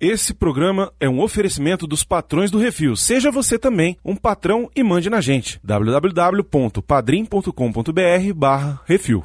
[0.00, 2.96] Esse programa é um oferecimento dos patrões do Refil.
[2.96, 5.60] Seja você também um patrão e mande na gente.
[5.62, 9.22] www.padrim.com.br barra Refil.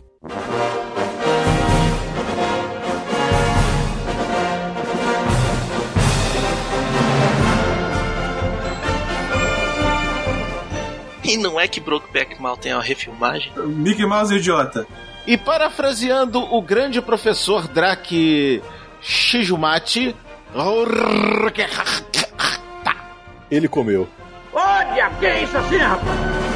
[11.23, 13.49] E não é que Brokeback Mountain é uma refilmagem?
[13.65, 14.85] Mickey Mouse é idiota.
[15.25, 18.61] E parafraseando o grande professor Drake
[18.99, 20.13] Shizumati,
[23.51, 24.07] Ele comeu.
[24.53, 26.54] Olha, que é isso assim, rapaz?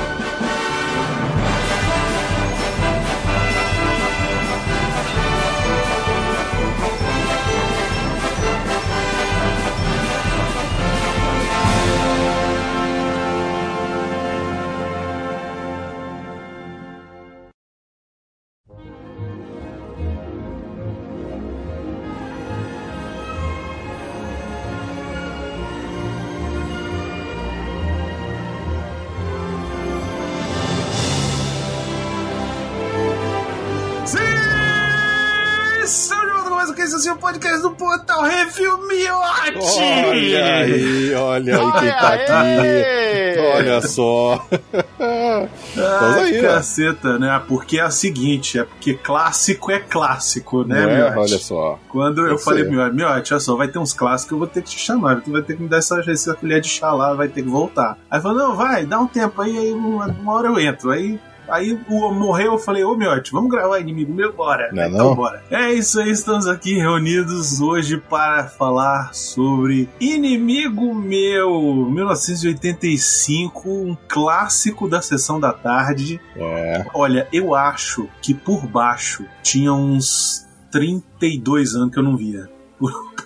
[38.59, 39.79] Review Miote!
[40.05, 43.39] Olha aí, olha aí quem tá aqui.
[43.55, 44.45] Olha só.
[44.51, 46.41] Estamos aí, né?
[46.41, 47.41] caceta, né?
[47.47, 50.95] Porque é a seguinte, é porque clássico é clássico, né, Não é?
[50.97, 51.17] Miote?
[51.17, 51.79] Olha só.
[51.87, 52.71] Quando eu Eu falei, sei.
[52.71, 55.31] Miote, Miote, olha só, vai ter uns clássicos, eu vou ter que te chamar, tu
[55.31, 57.97] vai ter que me dar essa, essa colher de chá lá, vai ter que voltar.
[58.11, 60.91] Aí falou, não, vai, dá um tempo aí, aí uma, uma hora eu entro.
[60.91, 61.19] Aí,
[61.49, 64.69] aí o morreu, eu falei, ô Miote, vamos gravar inimigo meu, bora.
[64.71, 65.15] Não é então não?
[65.15, 65.43] bora.
[65.49, 74.87] É isso aí, estamos aqui reunidos hoje para falar sobre Inimigo Meu, 1985, um clássico
[74.87, 76.19] da sessão da tarde.
[76.35, 76.85] É.
[76.93, 82.49] Olha, eu acho que por baixo tinha uns 32 anos que eu não via.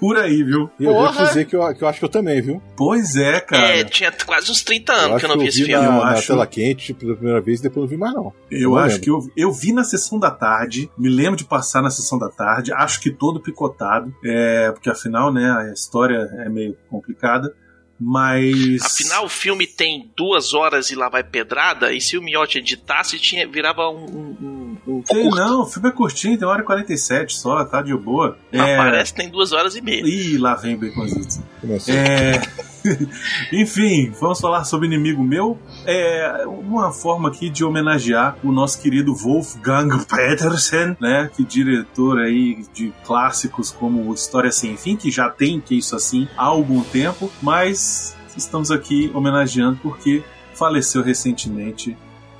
[0.03, 0.69] Por, aí, viu?
[0.79, 2.61] E eu vou te dizer que eu, que eu acho que eu também, viu?
[2.75, 3.77] Pois é, cara.
[3.77, 5.81] É, tinha quase uns 30 eu anos acho que eu não vi esse vi filme.
[5.87, 8.33] na, Eu na acho- tela quente pela primeira vez e depois não vi mais, não.
[8.51, 9.01] Eu não acho lembro.
[9.01, 12.29] que eu, eu vi na sessão da tarde, me lembro de passar na sessão da
[12.29, 17.53] tarde, acho que todo picotado, é, porque afinal, né, a história é meio complicada,
[17.99, 18.81] mas...
[18.83, 23.17] Afinal, o filme tem duas horas e lá vai pedrada, e se o Miotti editasse,
[23.19, 24.03] tinha, virava um.
[24.05, 24.62] um,
[25.05, 25.35] Sei curto.
[25.35, 28.37] não, o filme é curtinho, tem 1 hora e 47 só, tá de boa.
[28.51, 28.77] É...
[28.77, 30.03] parece que tem duas horas e meia.
[30.05, 31.39] Ih, lá vem o Baconzitos.
[31.87, 32.41] É...
[33.51, 35.57] Enfim, vamos falar sobre Inimigo Meu.
[35.85, 41.29] É uma forma aqui de homenagear o nosso querido Wolfgang Petersen, né?
[41.33, 46.27] Que diretor aí de clássicos como História Sem Fim, que já tem que isso assim
[46.37, 50.23] há algum tempo, mas estamos aqui homenageando porque
[50.53, 51.97] faleceu recentemente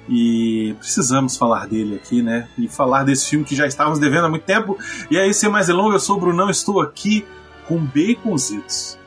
[0.09, 2.47] e precisamos falar dele aqui, né?
[2.58, 4.78] E falar desse filme que já estávamos devendo há muito tempo.
[5.09, 7.25] E aí, sem mais delongas, eu sou o Brunão, estou aqui
[7.68, 8.97] com Baconzitos.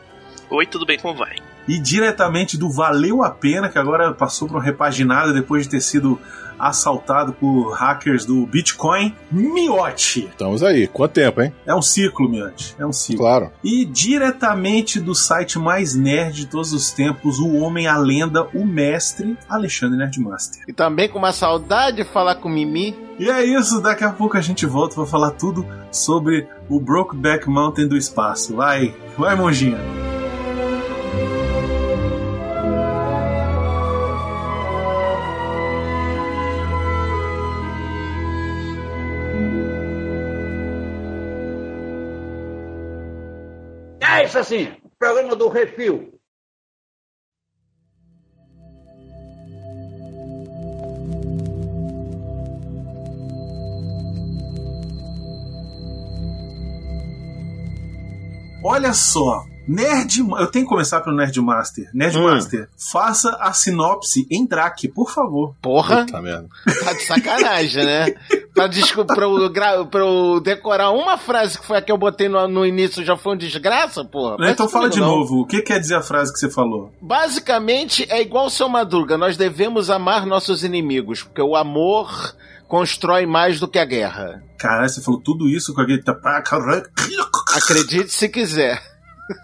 [0.48, 0.98] Oi, tudo bem?
[0.98, 1.45] Como vai?
[1.69, 5.81] E diretamente do Valeu a Pena, que agora passou por uma repaginada depois de ter
[5.81, 6.19] sido
[6.59, 10.27] assaltado por hackers do Bitcoin, Miote.
[10.31, 10.87] Estamos aí.
[10.87, 11.53] Quanto tempo, hein?
[11.66, 12.75] É um ciclo, Miote.
[12.78, 13.19] É um ciclo.
[13.19, 13.50] Claro.
[13.62, 18.65] E diretamente do site mais nerd de todos os tempos, o homem, a lenda, o
[18.65, 20.65] mestre, Alexandre Nerdmaster.
[20.66, 22.97] E também com uma saudade de falar com o Mimi.
[23.19, 27.48] E é isso, daqui a pouco a gente volta pra falar tudo sobre o Brokeback
[27.48, 28.54] Mountain do espaço.
[28.54, 29.78] Vai, vai, monjinha.
[44.26, 46.12] É isso assim, programa do Refil.
[58.65, 61.88] Olha só, Nerd, eu tenho que começar pelo Nerdmaster.
[61.94, 65.54] Nerdmaster, faça a sinopse em Drake, por favor.
[65.62, 66.48] Porra, Puta merda.
[66.84, 68.06] tá de sacanagem, né?
[68.56, 72.28] Pra, desco- pra, eu pra eu decorar uma frase que foi a que eu botei
[72.28, 74.36] no, no início já foi uma desgraça, porra.
[74.38, 75.06] Mas então fala de não.
[75.06, 76.91] novo, o que quer dizer a frase que você falou?
[77.00, 82.34] Basicamente, é igual o seu Madruga, nós devemos amar nossos inimigos, porque o amor
[82.66, 84.42] constrói mais do que a guerra.
[84.59, 86.02] Caralho, você falou tudo isso com aquele.
[86.02, 86.42] tapa-
[87.54, 88.96] Acredite se quiser.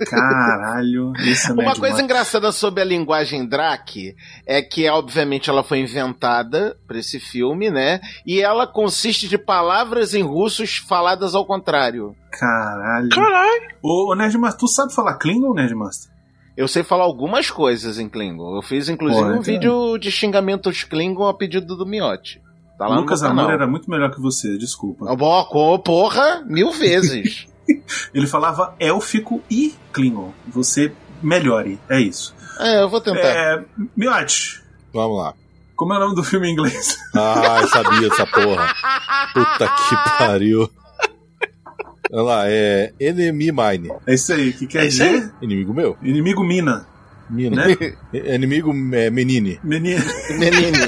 [0.08, 1.81] Caralho, esse é Uma Nerdmaster.
[1.81, 4.14] coisa engraçada sobre a linguagem Drake
[4.46, 8.00] é que, obviamente, ela foi inventada para esse filme, né?
[8.26, 12.14] E ela consiste de palavras em russos faladas ao contrário.
[12.31, 13.08] Caralho.
[13.11, 13.69] Caralho!
[13.82, 16.11] Ô, ô Nerdmaster, tu sabe falar Klingon, Nerdmaster?
[16.56, 18.55] Eu sei falar algumas coisas em Klingon.
[18.56, 22.40] Eu fiz, inclusive, Pô, um então- vídeo de xingamentos Klingon a pedido do Miotti.
[22.79, 25.06] Tá lá Lucas Amor era muito melhor que você, desculpa.
[25.08, 27.46] Ó, co- porra, mil vezes.
[28.14, 30.32] Ele falava élfico e Klingon.
[30.49, 30.93] Você
[31.23, 32.35] melhore, é isso.
[32.61, 33.20] É, eu vou tentar.
[33.20, 33.64] É,
[33.97, 34.61] Miotti,
[34.93, 35.35] Vamos lá.
[35.76, 36.99] como é o nome do filme em inglês?
[37.14, 38.75] Ah, eu sabia dessa porra.
[39.35, 40.70] Puta que pariu.
[42.12, 43.93] Olha lá, é Enemy Mine.
[44.06, 45.12] É isso aí, que quer É isso aí?
[45.20, 45.97] dizer Inimigo meu?
[46.03, 46.87] inimigo mina,
[47.31, 47.67] Mina.
[47.67, 47.76] né?
[48.12, 49.58] É Inimigo é, menine.
[49.65, 50.03] Menino.
[50.38, 50.79] Menine.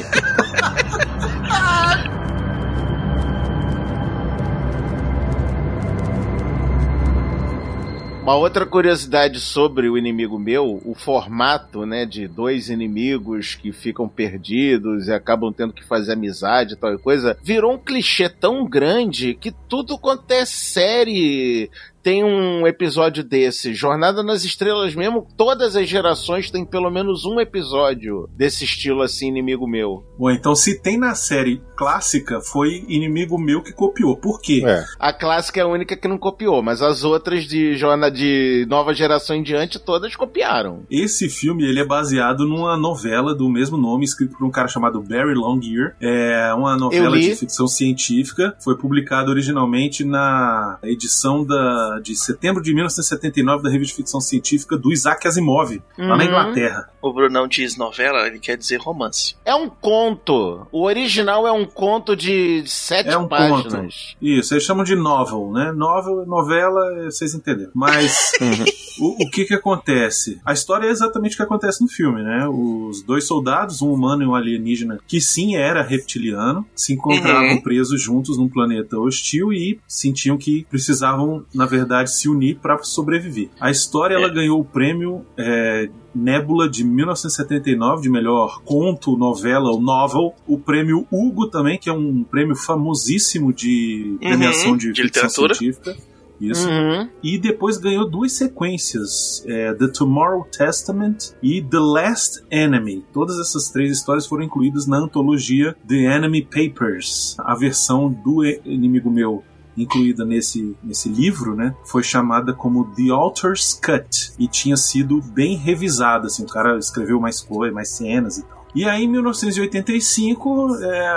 [8.25, 14.09] Uma outra curiosidade sobre o inimigo meu, o formato, né, de dois inimigos que ficam
[14.09, 19.35] perdidos e acabam tendo que fazer amizade e tal coisa, virou um clichê tão grande
[19.35, 21.71] que tudo quanto é série
[22.05, 23.73] tem um episódio desse.
[23.73, 29.29] Jornada nas Estrelas mesmo, todas as gerações têm pelo menos um episódio desse estilo assim,
[29.29, 30.05] inimigo meu.
[30.19, 34.17] Bom, então se tem na série clássica, foi inimigo meu que copiou.
[34.19, 34.62] Por quê?
[34.67, 34.85] É.
[34.99, 38.93] A clássica é a única que não copiou, mas as outras de jornada de nova
[38.93, 40.83] geração em diante todas copiaram.
[40.91, 45.01] Esse filme ele é baseado numa novela do mesmo nome, escrito por um cara chamado
[45.01, 45.97] Barry Longyear.
[45.99, 48.55] É uma novela de ficção científica.
[48.62, 54.76] Foi publicado originalmente na edição da, de setembro de 1979 da revista de ficção científica
[54.76, 56.23] do Isaac Asimov, lá na Uhum.
[56.23, 56.88] Inglaterra.
[57.05, 59.37] O Brunão diz novela, ele quer dizer romance.
[59.45, 60.67] É um conto.
[60.73, 64.17] O original é um conto de sete É um páginas.
[64.23, 65.71] Isso, eles chamam de novel, né?
[65.73, 67.71] Novel, novela, vocês entenderam.
[67.75, 68.33] Mas
[68.99, 70.41] o, o que que acontece?
[70.47, 72.49] A história é exatamente o que acontece no filme, né?
[72.49, 77.61] Os dois soldados, um humano e um alienígena, que sim era reptiliano, se encontravam Uhum.
[77.61, 83.51] presos juntos num planeta hostil e sentiam que precisavam, na verdade, se unir para sobreviver.
[83.61, 84.31] A história ela É.
[84.35, 90.35] ganhou o prêmio é, Nebula de 1979 de melhor conto, novela ou novel.
[90.47, 95.23] O prêmio Hugo também, que é um prêmio famosíssimo de premiação Uhum, de, de ficção
[95.25, 95.55] literatura.
[95.55, 95.97] científica.
[96.41, 96.69] Isso.
[96.69, 97.09] Uhum.
[97.23, 103.05] E depois ganhou duas sequências: é, The Tomorrow Testament e The Last Enemy.
[103.13, 107.37] Todas essas três histórias foram incluídas na antologia The Enemy Papers.
[107.39, 109.45] A versão do inimigo meu
[109.76, 115.56] incluída nesse, nesse livro, né, foi chamada como The Author's Cut e tinha sido bem
[115.56, 118.65] revisada, assim, o cara escreveu mais coisas, mais cenas e tal.
[118.75, 121.09] E aí, em 1985, é,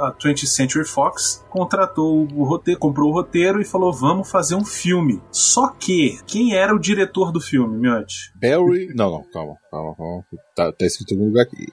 [0.00, 4.64] a 20th Century Fox contratou o roteiro, comprou o roteiro e falou: vamos fazer um
[4.64, 5.22] filme.
[5.30, 8.32] Só que, quem era o diretor do filme, Miotti?
[8.34, 8.88] Barry.
[8.96, 10.24] Não, não, calma, calma, calma.
[10.56, 11.68] Tá, tá escrito em algum lugar aqui.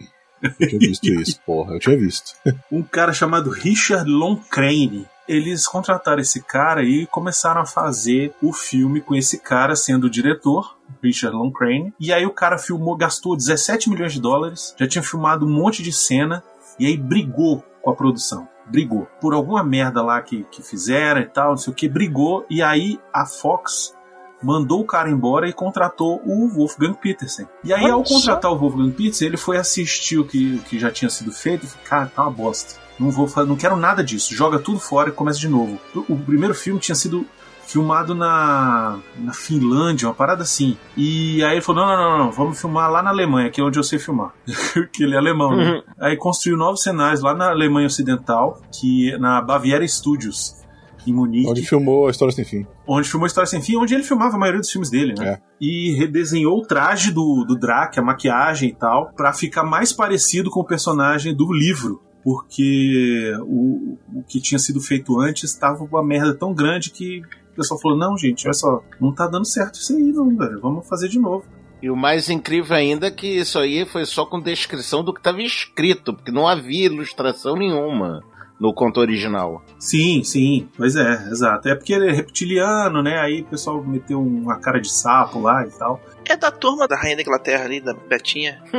[0.60, 1.74] Eu tinha visto isso, porra.
[1.74, 2.34] Eu tinha visto.
[2.72, 5.08] Um cara chamado Richard Loncrane.
[5.28, 10.10] Eles contrataram esse cara e começaram a fazer o filme com esse cara sendo o
[10.10, 11.94] diretor, Richard Loncrane.
[12.00, 15.82] E aí o cara filmou, gastou 17 milhões de dólares, já tinha filmado um monte
[15.82, 16.44] de cena
[16.80, 18.48] e aí brigou com a produção.
[18.68, 19.08] Brigou.
[19.22, 22.46] Por alguma merda lá que, que fizeram e tal, não sei o que, brigou.
[22.50, 23.96] E aí a Fox
[24.42, 27.48] mandou o cara embora e contratou o Wolfgang Petersen.
[27.64, 28.16] E aí, Olha ao só.
[28.16, 31.66] contratar o Wolfgang Petersen, ele foi assistir o que, o que já tinha sido feito
[31.66, 32.85] e falou, cara, tá uma bosta.
[33.00, 34.34] Não, vou, não quero nada disso.
[34.34, 35.80] Joga tudo fora e começa de novo.
[36.10, 37.26] O, primeiro filme tinha sido
[37.66, 40.78] filmado na, na Finlândia, uma parada assim.
[40.96, 43.64] E aí ele falou: não, não, não, não, vamos filmar lá na Alemanha, que é
[43.64, 44.34] onde eu sei filmar.
[44.74, 45.82] Porque ele é alemão, né?
[46.00, 50.66] Aí construiu novos cenários lá na Alemanha Ocidental, que na Baviera Studios,
[51.08, 52.66] em Munique Onde filmou a história sem fim.
[52.88, 55.34] onde filmou História Sem Fim, onde ele filmava a maioria dos filmes dele, né?
[55.34, 55.42] É.
[55.62, 60.50] E redesenhou o traje do, do Drac, a maquiagem e tal, pra ficar mais parecido
[60.50, 62.02] com o personagem do livro.
[62.26, 67.56] Porque o, o que tinha sido feito antes estava uma merda tão grande que o
[67.56, 70.60] pessoal falou: não, gente, olha só, não tá dando certo isso aí, não, velho.
[70.60, 71.46] Vamos fazer de novo.
[71.84, 75.20] E o mais incrível ainda é que isso aí foi só com descrição do que
[75.20, 78.24] estava escrito, porque não havia ilustração nenhuma
[78.60, 79.64] no conto original.
[79.78, 81.68] Sim, sim, pois é, exato.
[81.68, 83.20] É porque ele é reptiliano, né?
[83.20, 86.02] Aí o pessoal meteu uma cara de sapo lá e tal.
[86.28, 88.62] É da turma da Rainha da Inglaterra ali, da Betinha.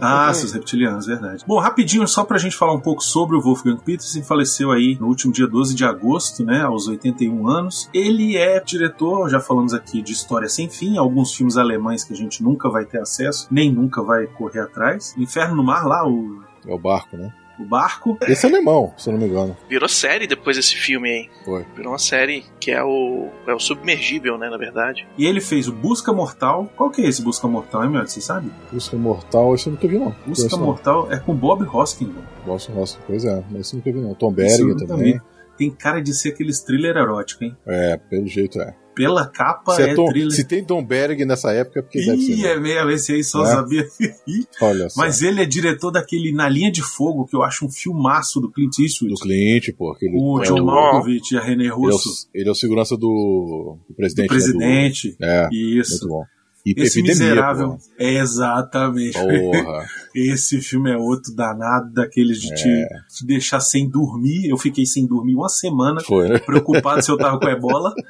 [0.00, 1.44] Ah, seus reptilianos, verdade.
[1.46, 5.06] Bom, rapidinho, só pra gente falar um pouco sobre o Wolfgang Petersen, faleceu aí no
[5.06, 7.88] último dia 12 de agosto, né, aos 81 anos.
[7.92, 12.16] Ele é diretor, já falamos aqui, de História Sem Fim, alguns filmes alemães que a
[12.16, 15.14] gente nunca vai ter acesso, nem nunca vai correr atrás.
[15.16, 17.32] Inferno no Mar, lá, o, É o barco, né?
[17.60, 18.18] O barco.
[18.22, 19.56] Esse é alemão, se eu não me engano.
[19.68, 21.30] Virou série depois desse filme aí.
[21.44, 21.64] Foi.
[21.76, 23.28] Virou uma série que é o.
[23.46, 25.06] É o submergível, né, na verdade.
[25.16, 26.70] E ele fez o Busca Mortal.
[26.76, 28.06] Qual que é esse Busca Mortal, hein, meu?
[28.06, 28.50] Você sabe?
[28.72, 30.14] Busca Mortal, esse eu nunca vi, não.
[30.26, 30.64] Busca Esse não.
[30.64, 32.14] Mortal é com Bob Hoskin.
[32.46, 34.14] Nossa, nossa, pois é, mas esse eu nunca vi, não.
[34.14, 35.14] Tom nunca também.
[35.14, 35.20] vi.
[35.56, 37.56] Tem cara de ser aqueles thriller erótico, hein?
[37.66, 38.74] É, pelo jeito é.
[39.06, 40.30] Pela capa Se, é é Tom- thriller.
[40.32, 42.32] se tem Tom Berg nessa época, porque deve ser.
[42.32, 42.48] Ih, né?
[42.52, 43.46] é mesmo, esse aí só É.
[43.46, 43.86] sabia.
[44.62, 45.00] Olha só.
[45.00, 48.50] Mas ele é diretor daquele Na Linha de Fogo, que eu acho um filmaço do
[48.50, 49.14] Clint Eastwood.
[49.14, 49.92] Do Clint, pô.
[49.92, 52.28] Aquele, O John Malkovich e a René ele, é o, Russo.
[52.34, 54.28] ele é o segurança do, do Do presidente.
[54.28, 55.16] presidente.
[55.18, 55.90] Né, do- é, Isso.
[55.92, 56.24] muito bom.
[56.64, 57.78] E Esse Epidemia, miserável.
[57.98, 59.18] É exatamente.
[59.18, 59.86] Porra.
[60.14, 62.86] Esse filme é outro danado daqueles de te,
[63.16, 64.48] te deixar sem dormir.
[64.48, 66.38] Eu fiquei sem dormir uma semana, Foi, né?
[66.38, 67.92] preocupado se eu tava com ebola.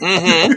[0.00, 0.48] Uhum.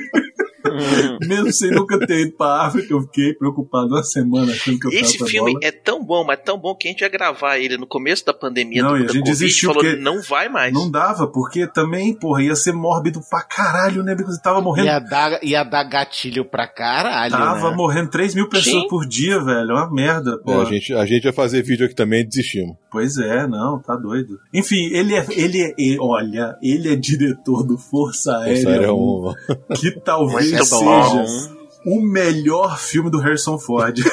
[1.27, 4.91] Mesmo sem nunca ter ido pra África, eu fiquei preocupado uma semana achando que eu
[4.91, 7.87] Esse filme é tão bom, mas tão bom que a gente ia gravar ele no
[7.87, 10.73] começo da pandemia Não, do, e a gente Covid, desistiu falou, porque não vai mais.
[10.73, 14.15] Não dava, porque também, porra, ia ser mórbido pra caralho, né?
[14.15, 14.85] Porque você tava morrendo.
[14.87, 17.75] Ia dar, ia dar gatilho pra caralho, Tava né?
[17.75, 18.87] morrendo 3 mil pessoas Sim.
[18.87, 19.71] por dia, velho.
[19.71, 20.61] É uma merda, É, pô.
[20.61, 22.75] a, gente, a gente ia fazer vídeo aqui também e desistimos.
[22.91, 24.37] Pois é, não, tá doido.
[24.53, 25.25] Enfim, ele é.
[25.31, 25.73] Ele é.
[25.77, 29.33] e- Olha, ele é diretor do Força Aérea, Essa era 1, um...
[29.75, 31.53] que talvez Muito seja
[31.85, 31.95] bom.
[31.97, 33.97] o melhor filme do Harrison Ford.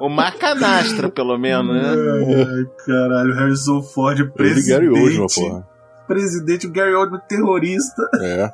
[0.00, 1.90] O Marcanastra, pelo menos, né?
[1.90, 4.70] Ai, caralho, Harrison Ford, Ele presidente.
[4.70, 5.68] Gary Oldman, porra.
[6.08, 8.08] Presidente, o Gary Oldman terrorista.
[8.18, 8.50] É.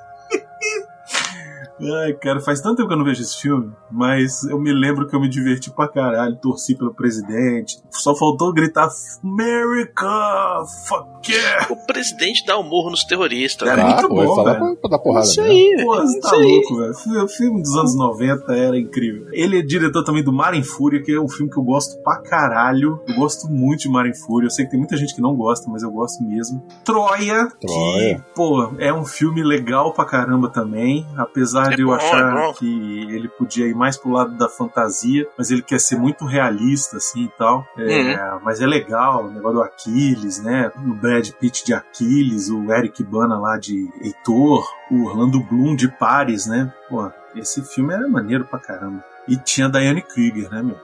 [1.80, 5.06] Ai, cara, faz tanto tempo que eu não vejo esse filme, mas eu me lembro
[5.06, 7.78] que eu me diverti pra caralho, torci pelo presidente.
[7.90, 8.88] Só faltou gritar
[9.22, 10.64] America!
[10.86, 11.66] Fuck yeah!
[11.70, 13.68] O presidente dá um morro nos terroristas.
[13.68, 13.88] Cara, velho.
[13.94, 14.58] muito Ah, pô, bom, velho.
[14.58, 16.06] pra, pra dar porrada Isso aí, Pô, velho.
[16.06, 17.24] você tá louco, velho.
[17.24, 19.26] O filme dos anos 90 era incrível.
[19.32, 22.00] Ele é diretor também do Mar em Fúria, que é um filme que eu gosto
[22.02, 23.00] pra caralho.
[23.06, 24.46] Eu gosto muito de Mar em Fúria.
[24.46, 26.62] Eu sei que tem muita gente que não gosta, mas eu gosto mesmo.
[26.84, 28.24] Troia, que, Troia.
[28.34, 31.06] pô, é um filme legal pra caramba também.
[31.16, 34.48] Apesar É de eu bom, achar é que ele podia ir mais pro lado da
[34.48, 37.66] fantasia, mas ele quer ser muito realista, assim e tal.
[37.78, 40.70] É, Mas é legal, o negócio do Aquiles, né?
[40.76, 45.88] O Brad Pitt de Aquiles, o Eric Bana lá de Heitor, o Orlando Bloom de
[45.88, 46.72] Paris, né?
[46.88, 49.04] Pô, esse filme era maneiro pra caramba.
[49.28, 50.78] E tinha a Diane Krieger, né, meu?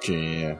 [0.00, 0.58] Tinha.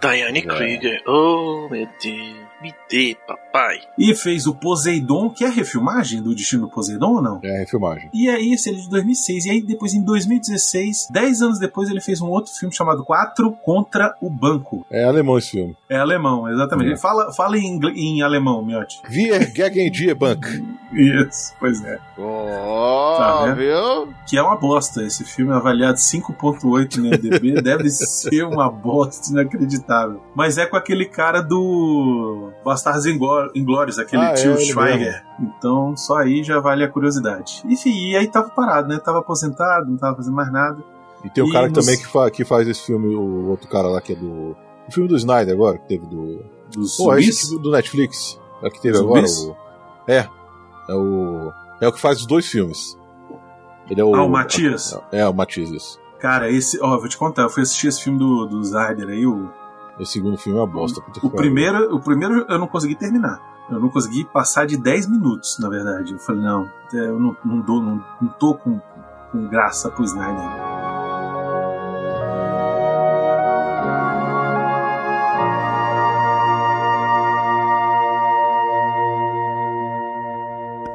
[0.00, 0.42] Diane É.
[0.42, 1.02] Krieger.
[1.06, 2.51] Oh, meu Deus.
[2.62, 3.80] Me dê, papai.
[3.98, 7.40] E fez o Poseidon, que é a refilmagem do Destino do Poseidon ou não?
[7.42, 8.08] É a refilmagem.
[8.14, 9.46] E aí, esse ele é de 2006.
[9.46, 13.52] E aí, depois, em 2016, 10 anos depois, ele fez um outro filme chamado Quatro
[13.64, 14.86] contra o Banco.
[14.90, 15.76] É alemão esse filme.
[15.88, 16.86] É alemão, exatamente.
[16.88, 16.90] É.
[16.92, 19.00] Ele fala, fala em, ingl- em alemão, Miotti.
[19.10, 20.46] Wir gegen die Bank.
[20.92, 21.98] Isso, pois é.
[22.18, 24.12] Ó, Tá viu?
[24.28, 25.02] Que é uma bosta.
[25.02, 27.60] Esse filme é avaliado 5.8 no IMDb.
[27.62, 30.22] deve ser uma bosta inacreditável.
[30.34, 35.24] Mas é com aquele cara do Bastardos Ingló- Inglórios, aquele Ah, é, tio ele Schweiger.
[35.40, 37.62] Então, só aí já vale a curiosidade.
[37.66, 38.98] Enfim, e aí tava parado, né?
[38.98, 40.82] Tava aposentado, não tava fazendo mais nada.
[41.24, 43.88] E tem o cara nos- também que, fa- que faz esse filme, o outro cara
[43.88, 44.56] lá que é do.
[44.88, 46.44] O filme do Snyder agora, que teve do.
[46.74, 47.30] Dos Pô, aqui
[47.60, 48.40] do Netflix.
[48.62, 49.42] É que teve Zumbis?
[49.44, 49.58] agora.
[50.08, 50.10] O...
[50.10, 50.28] É.
[50.88, 51.52] É o.
[51.80, 52.96] É o que faz os dois filmes.
[53.90, 54.14] Ele é o.
[54.14, 54.98] Ah, o Matias?
[55.12, 56.00] É, o Matias, isso.
[56.18, 59.26] Cara, esse, ó, vou te contar, eu fui assistir esse filme do, do Snyder aí,
[59.26, 59.50] o,
[59.98, 61.00] Esse segundo filme é uma bosta.
[61.00, 61.30] o pariu.
[61.30, 63.40] primeiro, o primeiro eu não consegui terminar.
[63.70, 66.12] Eu não consegui passar de 10 minutos, na verdade.
[66.12, 68.80] Eu falei, não, eu não, não, dou, não, não tô com,
[69.30, 70.72] com graça pro Snyder.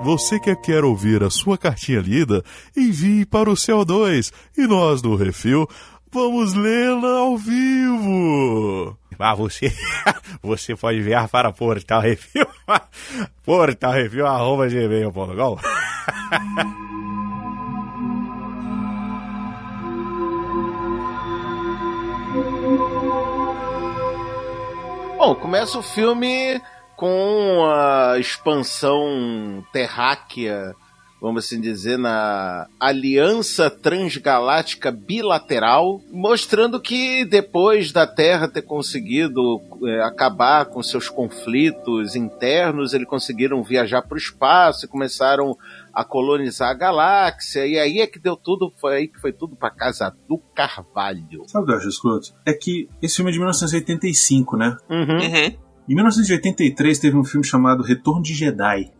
[0.08, 2.42] Você que quer ouvir a sua cartinha lida,
[2.76, 5.68] envie para o CO2 e nós do Refil
[6.12, 8.98] vamos lê-la ao vivo.
[9.20, 9.74] Ah, você,
[10.42, 12.46] você pode enviar para Portal Refil,
[13.44, 15.58] Portal Refil, arroba gmail.com.
[25.18, 26.62] Bom, começa o filme
[26.96, 30.76] com a expansão terráquea,
[31.22, 40.02] vamos assim dizer, na Aliança Transgaláctica Bilateral, mostrando que depois da Terra ter conseguido é,
[40.04, 45.58] acabar com seus conflitos internos, eles conseguiram viajar para o espaço e começaram
[45.94, 49.56] a colonizar a galáxia, e aí é que deu tudo, foi aí que foi tudo
[49.56, 51.44] para casa do Carvalho.
[51.48, 52.34] Sabe o que eu acho escroto?
[52.46, 54.78] É que esse filme é de 1985, né?
[54.88, 55.18] Uhum.
[55.18, 55.58] Uhum.
[55.90, 58.92] Em 1983 teve um filme chamado Retorno de Jedi.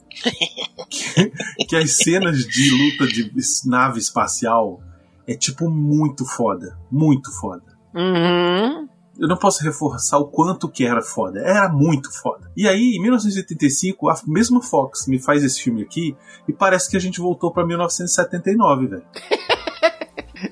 [1.68, 3.32] Que, as cenas de luta de
[3.66, 4.82] nave espacial
[5.28, 6.78] é tipo muito foda.
[6.92, 7.64] Muito foda.
[7.94, 8.88] Uhum.
[9.20, 11.40] Eu não posso reforçar o quanto que era foda.
[11.40, 12.52] Era muito foda.
[12.56, 16.16] E aí, em 1985, a mesma Fox me faz esse filme aqui
[16.48, 19.04] e parece que a gente voltou pra 1979, velho.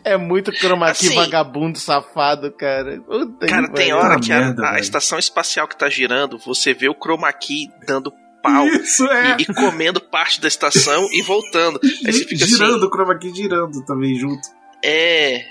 [0.03, 2.99] É muito chroma key Assim- vagabundo safado, cara.
[3.01, 6.73] Puta Cara, que tem hora que a, merda, a estação espacial que tá girando, você
[6.73, 8.11] vê o chroma key dando
[8.45, 8.65] pau.
[8.67, 9.37] Isso, é.
[9.39, 11.79] E, e comendo parte da estação e voltando.
[11.83, 12.85] Aí você fica girando assim.
[12.85, 14.47] o chroma key girando também junto.
[14.83, 15.43] É.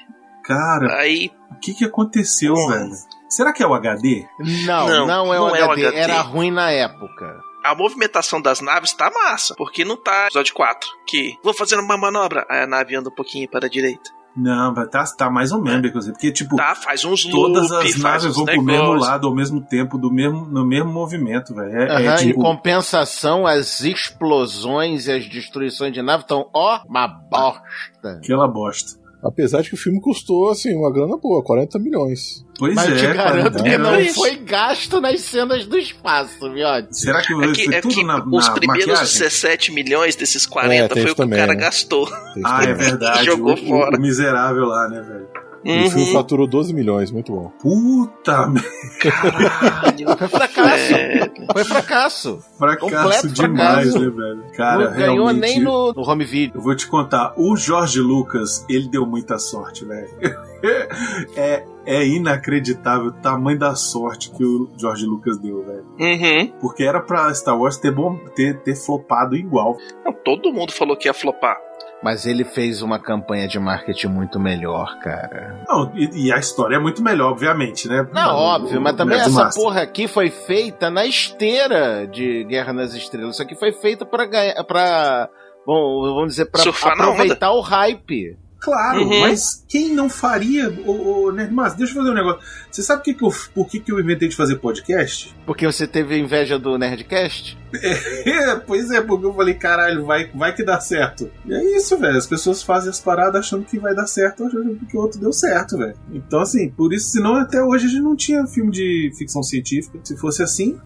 [0.44, 1.30] Cara, Aí.
[1.50, 2.90] o que que aconteceu, velho?
[3.28, 4.26] Será que é o HD?
[4.66, 5.86] Não, Não, não, é, não o é o HD.
[5.86, 5.98] HD.
[5.98, 7.40] Era ruim na época.
[7.64, 11.96] A movimentação das naves tá massa, porque não tá episódio 4, que vou fazendo uma
[11.96, 14.10] manobra, aí a nave anda um pouquinho para a direita.
[14.36, 16.12] Não, tá, tá mais ou menos, inclusive.
[16.12, 19.60] Porque, tipo, Tá, faz uns todas loop, as naves vão pro mesmo lado ao mesmo
[19.60, 21.76] tempo, do mesmo, no mesmo movimento, velho.
[21.76, 26.80] É, é Aham, tipo, Em compensação, as explosões e as destruições de nave estão, ó,
[26.88, 28.18] uma bosta.
[28.18, 29.03] aquela bosta.
[29.24, 32.44] Apesar de que o filme custou, assim, uma grana boa, 40 milhões.
[32.58, 33.78] Pois Mas é, eu te garanto que né?
[33.78, 37.00] não foi gasto nas cenas do espaço, Miotti.
[37.00, 39.18] Será que É que, foi é tudo que na, os na primeiros maquiagem?
[39.18, 41.60] 17 milhões desses É, 40 tem foi o que também, o cara né?
[41.60, 42.08] gastou.
[42.44, 43.24] Ah, é verdade.
[43.24, 43.96] Jogou o, fora.
[43.96, 45.26] o miserável lá, né, velho?
[45.64, 46.12] O filme Uhum.
[46.12, 47.49] faturou 12 milhões, muito bom.
[47.61, 48.68] Puta merda,
[49.00, 50.18] Caralho.
[50.18, 50.94] Foi fracasso.
[50.94, 51.33] É.
[51.52, 52.44] Foi fracasso.
[52.59, 53.99] fracasso Completo demais, fracasso.
[53.99, 54.44] né, velho?
[54.54, 56.56] Cara, não ganhou realmente, nem no, no home video.
[56.59, 60.09] Eu vou te contar, o Jorge Lucas, ele deu muita sorte, velho.
[61.37, 65.85] é, é inacreditável o tamanho da sorte que o Jorge Lucas deu, velho.
[65.99, 66.52] Uhum.
[66.61, 69.76] Porque era pra Star Wars ter, bom, ter, ter flopado igual.
[70.04, 71.56] Não, todo mundo falou que ia flopar.
[72.04, 75.64] Mas ele fez uma campanha de marketing muito melhor, cara.
[75.66, 78.06] Não, e, e a história é muito melhor, obviamente, né?
[78.12, 79.62] Não, O- óbvio, mas o também Nerd essa Master.
[79.62, 83.34] porra aqui foi feita na esteira de Guerra nas Estrelas.
[83.37, 84.62] Isso aqui foi feito pra ganhar.
[84.64, 85.30] Pra,
[85.66, 88.37] bom, vamos dizer, pra Surfar na aproveitar o hype.
[88.64, 89.21] Claro, Uhum.
[89.21, 92.40] mas quem não faria, o, o Nerdmaster, deixa eu fazer um negócio.
[92.71, 95.35] Você sabe por que que eu, por que, que eu inventei de fazer podcast?
[95.44, 97.59] Porque você teve inveja do Nerdcast?
[97.75, 101.30] É, pois é, porque eu falei, caralho, vai, vai que dá certo.
[101.44, 102.16] E é isso, velho.
[102.16, 105.33] As pessoas fazem as paradas achando que vai dar certo, achando que o outro deu
[105.33, 105.94] certo, velho.
[106.12, 109.99] Então, assim, por isso, senão até hoje a gente não tinha filme de ficção científica.
[110.02, 110.78] Se fosse assim.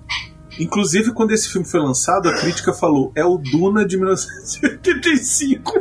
[0.59, 5.73] Inclusive, quando esse filme foi lançado, a crítica falou: é o Duna de 1985.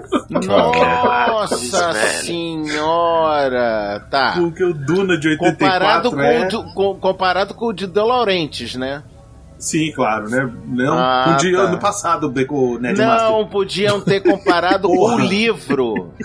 [0.45, 4.05] Nossa senhora!
[4.11, 4.33] Tá.
[4.37, 6.47] Porque o Duna de 84 Comparado com, é...
[6.47, 9.03] o com- comparado com o de De Laurentiis, né?
[9.57, 10.47] Sim, claro, né?
[10.67, 11.61] Não, Ah, de tá.
[11.61, 13.29] ano passado, o Nerdmaster.
[13.31, 16.11] Não podiam ter comparado com o livro.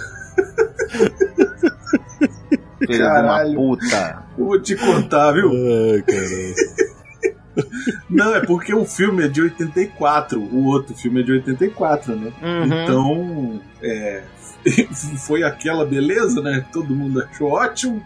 [2.78, 4.22] Filho de uma puta.
[4.36, 5.48] Eu vou te contar, viu?
[5.50, 6.54] Ai, caralho.
[8.08, 12.32] Não, é porque o filme é de 84, o outro filme é de 84, né?
[12.42, 12.82] Uhum.
[12.82, 14.22] Então, é,
[15.26, 16.64] foi aquela beleza, né?
[16.72, 18.04] Todo mundo achou ótimo.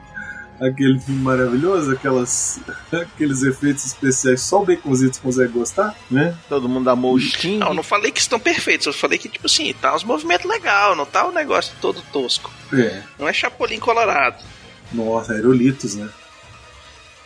[0.58, 2.58] Aquele filme maravilhoso, aquelas,
[2.90, 6.34] aqueles efeitos especiais, só o Baconzitos consegue gostar, né?
[6.48, 7.58] Todo mundo amou o Sting.
[7.58, 10.48] Não, eu não falei que estão perfeitos, eu falei que, tipo assim, tá uns movimentos
[10.48, 12.50] legais, não tá o negócio todo tosco.
[12.72, 13.02] É.
[13.18, 14.42] Não é Chapolin Colorado.
[14.94, 16.08] Nossa, aerolitos, né?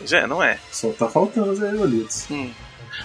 [0.01, 0.59] Pois é, não é.
[0.73, 2.27] Só tá faltando os aerolitos.
[2.31, 2.51] Hum.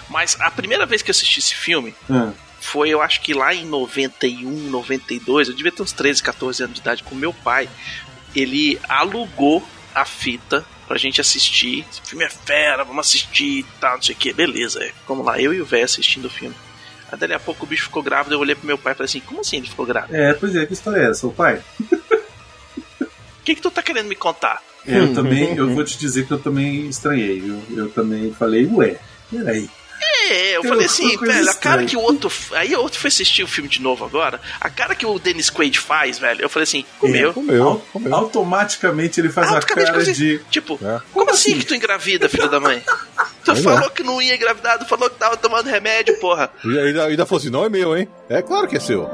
[0.08, 3.54] Mas a primeira vez que eu assisti esse filme Ah, foi, eu acho que lá
[3.54, 7.68] em 91, 92, eu devia ter uns 13, 14 anos de idade com meu pai.
[8.34, 9.62] Ele alugou
[9.94, 11.84] a fita pra gente assistir.
[11.90, 14.32] Esse filme é fera, vamos assistir e tal, não sei o que.
[14.32, 14.92] Beleza, é.
[15.06, 16.54] Vamos lá, eu e o velho assistindo o filme.
[17.12, 19.04] Aí dali a pouco o bicho ficou grávido, eu olhei pro meu pai e falei
[19.08, 20.16] assim, como assim ele ficou grávido?
[20.16, 21.62] é, pois é, que história é essa, o pai?
[23.00, 24.60] O que que tu tá querendo me contar?
[24.86, 27.60] Eu também, eu vou te dizer que eu também estranhei, viu?
[27.76, 28.96] Eu também falei, ué,
[29.30, 29.68] peraí.
[30.28, 32.30] É, eu Tem falei assim, velho, a cara que o outro.
[32.52, 34.40] Aí o outro foi assistir o filme de novo agora.
[34.60, 37.32] A cara que o Dennis Quaid faz, velho, eu falei assim, comeu.
[37.32, 38.14] Comeu, Au- comeu.
[38.14, 40.38] Automaticamente ele faz a Automaticamente cara você- de.
[40.50, 41.00] Tipo, É.
[41.12, 42.82] como assim que tu engravida, filho da mãe?
[43.46, 43.90] Tu Pois falou é.
[43.90, 46.50] que não ia engravidar, tu falou que tava tomando remédio, porra.
[46.64, 48.08] E ainda, ainda falou assim, não é meu, hein?
[48.28, 49.08] É claro que é seu.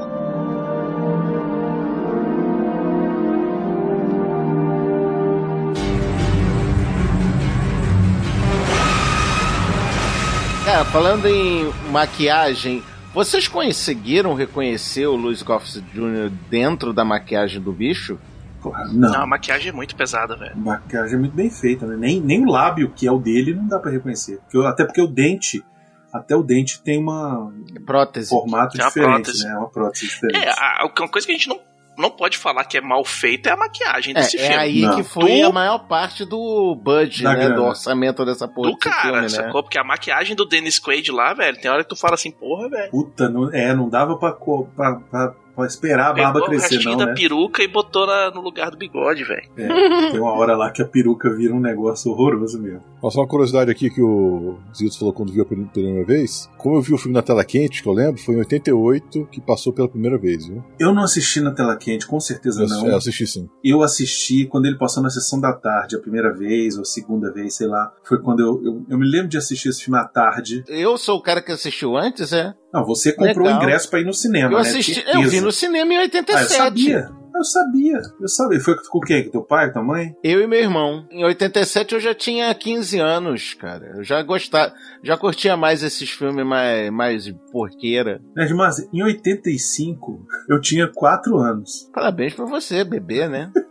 [10.73, 12.81] Cara, falando em maquiagem,
[13.13, 16.31] vocês conseguiram reconhecer o Louis Gossett Jr.
[16.49, 18.17] dentro da maquiagem do bicho?
[18.59, 19.21] Porra, Não, não.
[19.21, 20.57] a maquiagem é muito pesada, velho.
[20.57, 21.95] Maquiagem é muito bem feita, né?
[21.95, 24.39] Nem, nem o lábio, que é o dele, não dá pra reconhecer.
[24.51, 25.63] Porque até porque o dente,
[26.11, 28.29] até o dente tem uma, um Prótese.
[28.31, 29.43] formato É uma diferente, prótese.
[29.45, 29.51] né?
[29.51, 30.43] É uma prótese diferente.
[30.43, 30.53] É, a,
[30.85, 31.59] a- uma coisa que a gente não,
[31.97, 34.55] não pode falar que é mal feita é a maquiagem É, desse é filme.
[34.55, 34.95] aí Não.
[34.95, 37.49] que foi Do- a maior parte do budget, né?
[37.49, 39.29] Do orçamento dessa porra Do cara, filme, né?
[39.29, 39.61] sacou?
[39.63, 42.69] Porque a maquiagem do Dennis Quaid lá, velho, tem hora que tu fala assim, porra,
[42.69, 42.89] velho.
[42.91, 46.75] Puta, não, é, não dava pra, pra, pra Pra esperar a barba Pegou o crescer,
[46.75, 47.13] restinho não, da né?
[47.15, 49.43] peruca e botou na- no lugar do bigode, velho.
[49.57, 52.81] É, tem uma hora lá que a peruca vira um negócio horroroso mesmo.
[53.01, 56.49] Nossa, uma curiosidade aqui que o Zito falou quando viu a pela primeira vez.
[56.57, 59.41] Como eu vi o filme na tela quente, que eu lembro, foi em 88 que
[59.41, 60.63] passou pela primeira vez, viu?
[60.79, 62.87] Eu não assisti na tela quente, com certeza Eu, não.
[62.87, 63.47] eu assisti sim.
[63.63, 67.31] Eu assisti quando ele passou na sessão da tarde, a primeira vez, ou a segunda
[67.31, 67.91] vez, sei lá.
[68.03, 70.63] Foi quando eu, eu, eu me lembro de assistir esse filme à tarde.
[70.67, 72.53] Eu sou o cara que assistiu antes, é?
[72.73, 74.61] Não, você comprou o ingresso pra ir no cinema, eu né?
[74.61, 76.49] assisti, eu vi no cinema em Ah, eu 87.
[76.53, 77.09] sabia.
[77.35, 78.01] Eu sabia.
[78.21, 78.59] Eu sabia.
[78.59, 79.23] Foi com quem?
[79.25, 80.15] Com teu pai, com tua mãe?
[80.23, 81.07] Eu e meu irmão.
[81.11, 83.93] Em 87 eu já tinha 15 anos, cara.
[83.97, 84.71] Eu já gostava,
[85.03, 88.21] já curtia mais esses filmes mais, mais porqueira.
[88.35, 91.89] Nerd Mas, em 85, eu tinha 4 anos.
[91.91, 93.51] Parabéns pra você, bebê, né?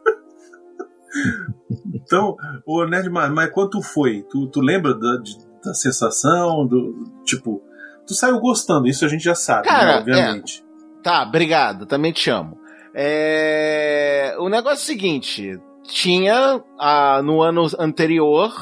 [1.95, 2.37] Então,
[2.67, 4.23] o Nerd Mas, mas quando tu foi?
[4.31, 6.67] Tu, tu lembra da, de- da sensação?
[6.67, 7.63] Do, tipo,
[8.07, 10.65] tu saiu gostando, isso a gente já sabe, Cara, né, obviamente.
[11.03, 12.59] Tá, obrigado, também te amo.
[12.95, 18.53] É, O negócio é o seguinte: tinha ah, no ano anterior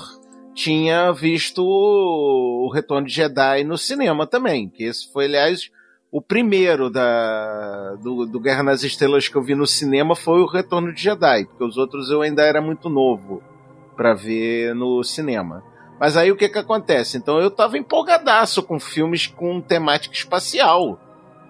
[0.54, 5.70] tinha visto o Retorno de Jedi no cinema também, que esse foi, aliás,
[6.12, 10.46] o primeiro da, do, do Guerra nas Estrelas que eu vi no cinema foi o
[10.46, 13.42] Retorno de Jedi, porque os outros eu ainda era muito novo
[13.96, 15.62] pra ver no cinema.
[16.00, 17.18] Mas aí o que que acontece?
[17.18, 20.98] Então eu tava empolgadaço com filmes com temática espacial.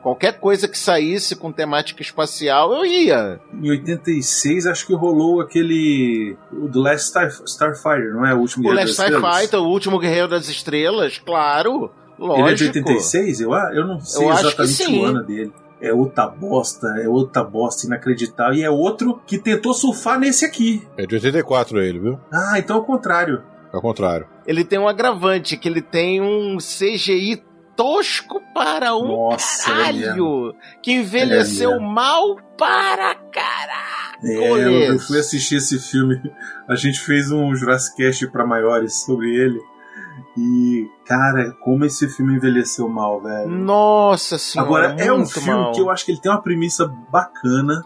[0.02, 3.38] Qualquer coisa que saísse com temática espacial, eu ia.
[3.52, 6.36] Em 86, acho que rolou aquele.
[6.50, 8.34] O The Last Star, Starfighter, não é?
[8.34, 9.40] O último O Guerreiro Last das Estrelas?
[9.40, 11.90] Fighter, o último Guerreiro das Estrelas, claro.
[12.18, 12.48] Lógico.
[12.48, 13.40] Ele é de 86?
[13.40, 15.00] Eu, eu não sei Eu acho que exatamente sim.
[15.00, 15.52] o ano dele.
[15.80, 18.54] É outra bosta, é outra bosta inacreditável.
[18.54, 20.86] E é outro que tentou surfar nesse aqui.
[20.96, 22.18] É de 84 ele, viu?
[22.32, 23.42] Ah, então é o contrário.
[23.72, 24.26] É o contrário.
[24.50, 27.40] Ele tem um agravante, que ele tem um CGI
[27.76, 30.56] tosco para um Nossa, é caralho.
[30.82, 34.10] Que envelheceu É mal para caralho.
[34.24, 36.20] É, eu, eu fui assistir esse filme.
[36.68, 39.60] A gente fez um Jurassic Cast pra maiores sobre ele.
[40.36, 43.48] E, cara, como esse filme envelheceu mal, velho.
[43.48, 44.68] Nossa senhora.
[44.68, 45.70] Agora, é um filme mal.
[45.70, 47.84] que eu acho que ele tem uma premissa bacana.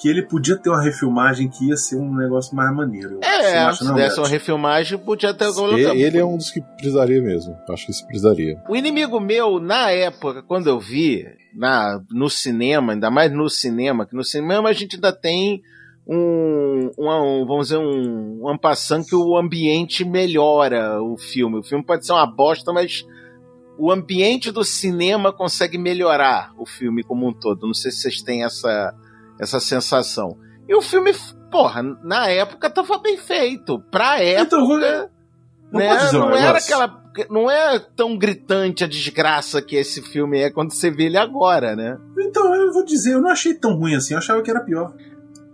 [0.00, 3.18] Que ele podia ter uma refilmagem que ia ser um negócio mais maneiro.
[3.22, 4.32] Você não É, se não, desse uma Beto?
[4.32, 5.94] refilmagem, podia ter E- colocado.
[5.96, 7.54] Ele é um dos que precisaria mesmo.
[7.68, 8.56] Acho que isso precisaria.
[8.68, 14.06] O inimigo meu, na época, quando eu vi, na, no cinema, ainda mais no cinema,
[14.06, 15.60] que no cinema a gente ainda tem
[16.06, 21.58] um, uma- um, vamos dizer, um, um ampassando que o ambiente melhora o filme.
[21.58, 23.04] O filme pode ser uma bosta, mas
[23.78, 27.66] o ambiente do cinema consegue melhorar o filme como um todo.
[27.66, 28.94] Não sei se vocês têm essa,
[29.40, 30.36] essa sensação.
[30.68, 31.12] E o filme,
[31.50, 33.80] porra, na época tava bem feito.
[33.90, 34.42] Pra época.
[34.56, 35.08] Então, vou- né,
[35.72, 35.78] um
[36.18, 37.00] não era aquela.
[37.28, 41.74] Não é tão gritante a desgraça que esse filme é quando você vê ele agora,
[41.74, 41.98] né?
[42.18, 44.94] Então, eu vou dizer, eu não achei tão ruim assim, eu achava que era pior.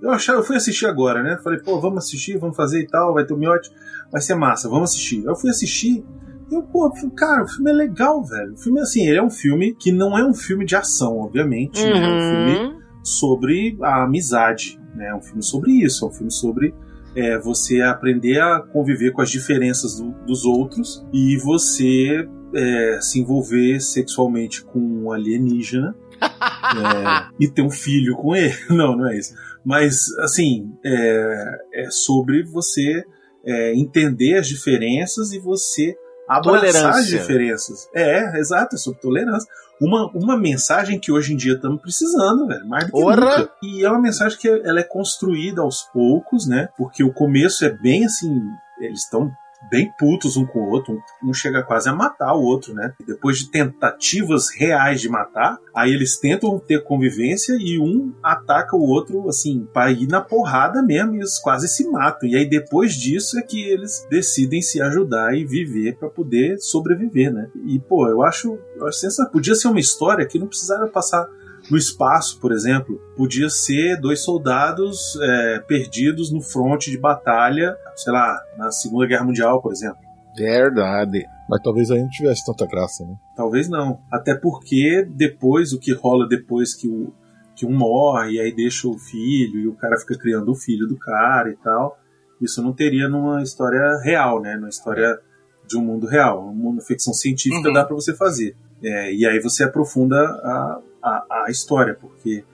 [0.03, 1.38] Eu achava, eu fui assistir agora, né?
[1.42, 3.70] Falei, pô, vamos assistir, vamos fazer e tal, vai ter o miote,
[4.12, 5.25] vai ser massa, vamos assistir.
[5.25, 6.05] Eu fui assistir,
[6.51, 8.53] e eu, pô, cara, o filme é legal, velho.
[8.53, 11.83] O filme, assim, ele é um filme que não é um filme de ação, obviamente,
[11.83, 11.90] né?
[11.90, 12.81] É um filme Uhum.
[13.07, 15.09] Sobre a amizade, né?
[15.09, 16.75] É um filme sobre isso, é um filme sobre
[17.14, 23.21] é, você aprender a conviver com as diferenças do- dos outros e você é, se
[23.21, 28.55] envolver sexualmente com um alienígena é, e ter um filho com ele.
[28.71, 29.35] Não, não é isso.
[29.64, 33.05] Mas, assim, é, é sobre você
[33.45, 35.95] é, entender as diferenças e você
[36.29, 37.88] abraçar as diferenças.
[37.95, 39.49] É, exato, é sobre tolerância.
[39.80, 43.38] Uma, uma mensagem que hoje em dia estamos precisando, velho, mais do que Ora!
[43.38, 43.52] nunca.
[43.62, 46.68] E é uma mensagem que ela é construída aos poucos, né?
[46.76, 48.42] Porque o começo é bem assim,
[48.80, 49.30] eles estão
[49.70, 52.94] bem putos um com o outro, um, chega quase a matar o outro, né?
[53.00, 58.76] E depois de tentativas reais de matar, aí eles tentam ter convivência e um ataca
[58.76, 62.29] o outro, assim, para ir na porrada mesmo, e eles quase se matam.
[62.29, 67.33] E aí depois disso é que eles decidem se ajudar e viver para poder sobreviver,
[67.33, 67.48] né?
[67.64, 69.33] E, pô, eu acho, eu acho sensacional.
[69.33, 71.29] Podia ser uma história que não precisava passar
[71.70, 78.12] no espaço, por exemplo, podia ser dois soldados é, perdidos no fronte de batalha, sei
[78.12, 79.98] lá, na Segunda Guerra Mundial, por exemplo.
[80.37, 81.24] Verdade.
[81.48, 83.14] Mas talvez aí não tivesse tanta graça, né?
[83.37, 84.00] Talvez não.
[84.12, 87.12] Até porque depois, o que rola depois que, o,
[87.55, 90.87] que um morre e aí deixa o filho e o cara fica criando o filho
[90.87, 91.98] do cara e tal,
[92.40, 94.57] isso não teria numa história real, né?
[94.57, 95.18] Numa história
[95.66, 96.46] de um mundo real.
[96.48, 97.74] Uma ficção científica Uhum.
[97.74, 98.55] dá para você fazer.
[98.83, 102.45] É, e aí você aprofunda a, a, a história, porque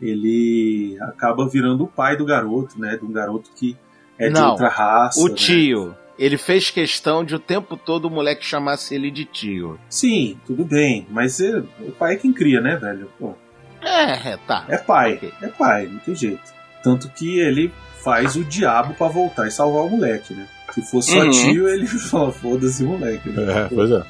[0.00, 2.96] ele acaba virando o pai do garoto, né?
[2.96, 3.76] De um garoto que
[4.18, 5.20] é de Não, outra raça.
[5.20, 5.34] O né?
[5.34, 5.94] tio.
[6.18, 9.78] Ele fez questão de o tempo todo o moleque chamasse ele de tio.
[9.88, 13.10] Sim, tudo bem, mas é, o pai é quem cria, né, velho?
[13.18, 13.34] Pô,
[13.82, 14.66] É, é, tá.
[14.68, 15.32] É pai, Ok.
[15.40, 16.52] é pai, não tem jeito.
[16.82, 20.46] Tanto que ele faz o diabo pra voltar e salvar o moleque, né?
[20.72, 21.30] Se fosse só Uhum.
[21.30, 23.28] tio, ele fala, foda-se o moleque.
[23.30, 23.62] Né?
[23.64, 24.02] É, pois é.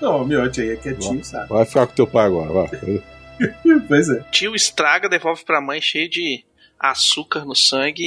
[0.00, 1.48] Não, o miote aí é que é tio, sabe?
[1.48, 3.02] Vai ficar com teu pai agora, vai.
[3.86, 4.20] Pois é.
[4.32, 6.44] Tio estraga, devolve pra mãe cheio de
[6.78, 8.02] açúcar no sangue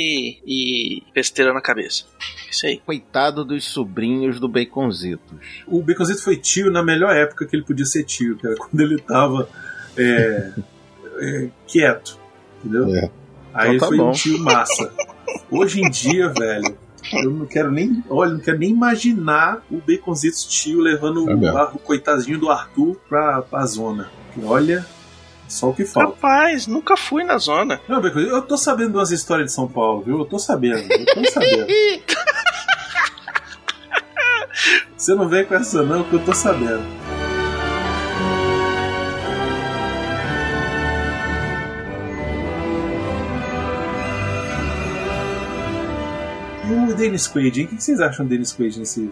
[0.46, 2.06] e, e besteira na cabeça.
[2.50, 2.82] Isso aí.
[2.86, 5.38] Coitado dos sobrinhos do Baconzitos.
[5.68, 8.80] O Baconzito foi tio na melhor época que ele podia ser tio, que era quando
[8.82, 9.50] ele tava
[9.98, 10.52] é,
[11.20, 12.18] é, quieto,
[12.60, 12.94] entendeu?
[12.96, 13.10] É.
[13.54, 14.10] Aí Então tá foi bom.
[14.10, 14.94] um tio massa.
[15.50, 16.78] Hoje em dia, velho,
[17.14, 18.04] eu não quero nem.
[18.10, 22.96] Olha, não quero nem imaginar o Baconzitos tio levando É o, o coitadinho do Arthur
[23.08, 24.10] pra, pra zona.
[24.34, 24.86] Que Olha,
[25.48, 26.10] só o que falta.
[26.12, 27.82] Rapaz, nunca fui na zona.
[27.88, 30.20] Não, eu tô sabendo umas histórias de São Paulo, viu?
[30.20, 31.68] Eu tô sabendo, eu tô sabendo.
[34.96, 36.84] Você não vem com essa não, que eu tô sabendo.
[47.02, 47.66] Dennis Quaid, hein?
[47.66, 49.12] O que vocês acham do Dennis Quaid nesse...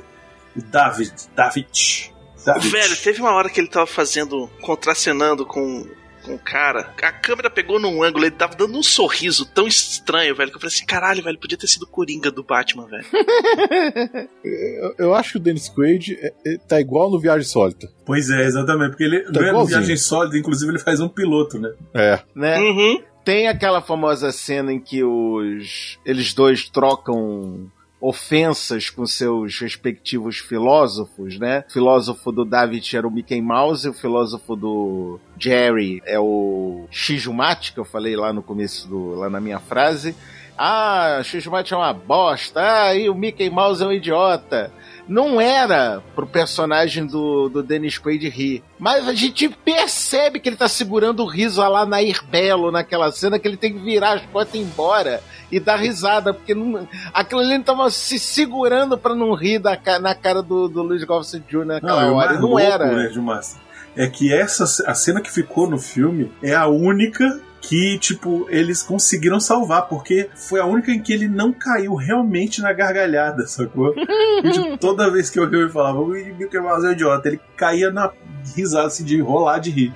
[0.56, 2.12] O David, David,
[2.46, 2.70] David.
[2.72, 5.86] Velho, teve uma hora que ele tava fazendo, contracenando com,
[6.24, 6.92] com o cara.
[7.04, 10.60] A câmera pegou num ângulo, ele tava dando um sorriso tão estranho, velho, que eu
[10.60, 13.06] falei assim: caralho, velho, podia ter sido o Coringa do Batman, velho.
[14.44, 17.88] Eu, eu acho que o Dennis Quaid é- é- tá igual no Viagem Sólita.
[18.06, 19.66] Pois é, exatamente, porque ele Tá é no.
[19.66, 21.72] Viagem Sólida, inclusive ele faz um piloto, né?
[21.94, 22.20] É.
[22.34, 22.58] Né?
[22.60, 23.04] Uhum.
[23.24, 27.70] Tem aquela famosa cena em que os eles dois trocam
[28.02, 31.66] ofensas com seus respectivos filósofos, né?
[31.68, 37.74] O filósofo do David era o Mickey Mouse, o filósofo do Jerry é o Shizumati,
[37.74, 40.16] que eu falei lá no começo do lá na minha frase.
[40.58, 42.60] Ah, Shizumati é uma bosta.
[42.62, 44.72] Ah, e o Mickey Mouse é um idiota.
[45.10, 48.64] Não era pro personagem do, do Dennis Quaid rir.
[48.78, 51.98] Mas a gente percebe que ele tá segurando o riso lá na
[52.30, 55.78] Belo naquela cena que ele tem que virar as costas e ir embora e dar
[55.78, 60.44] risada, porque não, aquilo ali ele tava se segurando pra não rir da, na cara
[60.44, 61.66] do, do Luiz Gossett Jr.
[61.66, 62.34] naquela e o hora.
[62.34, 63.20] Não louco, era.
[63.20, 63.62] Master,
[63.96, 68.82] é que essa a cena que ficou no filme é a única que, tipo, eles
[68.82, 73.94] conseguiram salvar, porque foi a única em que ele não caiu realmente na gargalhada, sacou?
[74.42, 77.42] E, tipo, toda vez que eu eu falava, o Mickey Mouse é um idiota, ele
[77.58, 78.10] caía na
[78.56, 79.94] risada, assim, de rolar de rir.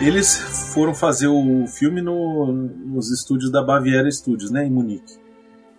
[0.00, 0.36] Eles
[0.72, 5.14] foram fazer o filme no- nos estúdios da Baviera Studios, né, em Munique.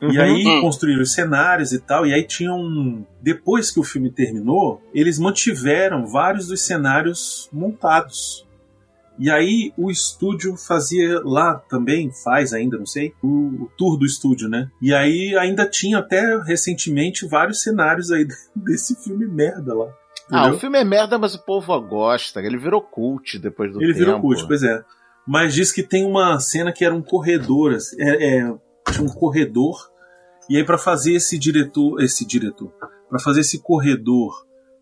[0.01, 0.21] E Uhum.
[0.21, 0.61] aí Uhum.
[0.61, 3.05] construíram os cenários e tal, e aí tinham.
[3.21, 8.47] Depois que o filme terminou, eles mantiveram vários dos cenários montados.
[9.21, 14.05] E aí o estúdio fazia lá também, faz ainda, não sei, o, o tour do
[14.05, 14.69] estúdio, né?
[14.81, 19.87] E aí ainda tinha até recentemente vários cenários aí desse filme merda lá.
[20.31, 20.55] Ah, entendeu?
[20.55, 22.39] o filme é merda, mas o povo gosta.
[22.39, 24.05] Ele virou cult depois do Ele tempo.
[24.05, 24.81] virou cult, pois é.
[25.27, 28.53] Mas diz que tem uma cena que era um corredor, assim, é, é,
[28.91, 29.88] tinha um corredor,
[30.49, 32.71] e aí pra fazer esse diretor, esse diretor,
[33.09, 34.33] para fazer esse corredor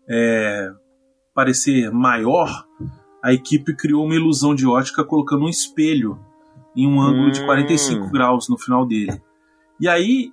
[0.08, 0.70] é,
[1.34, 2.64] parecer maior,
[3.22, 6.18] a equipe criou uma ilusão de ótica colocando um espelho
[6.74, 7.46] em um ângulo de Hum.
[7.46, 9.20] 45 graus no final dele.
[9.80, 10.32] E aí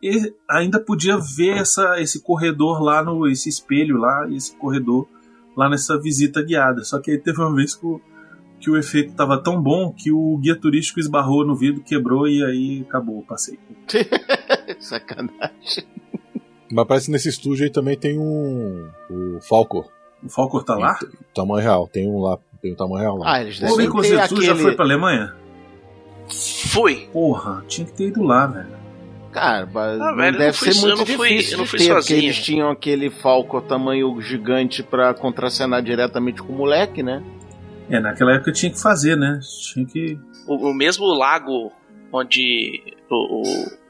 [0.50, 5.08] ainda podia ver essa, esse corredor lá no esse espelho lá, esse corredor
[5.56, 6.84] lá nessa visita guiada.
[6.84, 8.02] Só que aí teve uma vez que o,
[8.66, 12.44] que o efeito estava tão bom que o guia turístico esbarrou no vidro, quebrou e
[12.44, 13.60] aí acabou o passeio.
[14.80, 15.86] Sacanagem.
[16.72, 18.90] Mas parece que nesse estúdio aí também tem um.
[19.10, 19.88] O Falcor.
[20.24, 20.98] O Falcor tá lá?
[21.34, 21.88] Tamanho real.
[21.88, 22.38] Tem um lá.
[22.62, 23.34] Tem o tamanho real lá.
[23.36, 24.64] Ah, eles devem ter Baconzitos, tu já aquele...
[24.64, 25.34] foi pra Alemanha?
[26.28, 27.08] Fui.
[27.14, 28.76] Porra, tinha que ter ido lá, velho.
[29.32, 31.58] Cara, mas Ah, velho, eu deve não fui- ser eu muito não fui- difícil eu
[31.60, 32.20] não fui ter, porque sozinho.
[32.24, 37.22] eles tinham aquele falco tamanho gigante pra contracenar diretamente com o moleque, né?
[37.90, 39.40] É, naquela época tinha que fazer, né?
[39.72, 40.20] Tinha que.
[40.48, 41.72] O, o mesmo lago
[42.12, 43.44] onde o, o,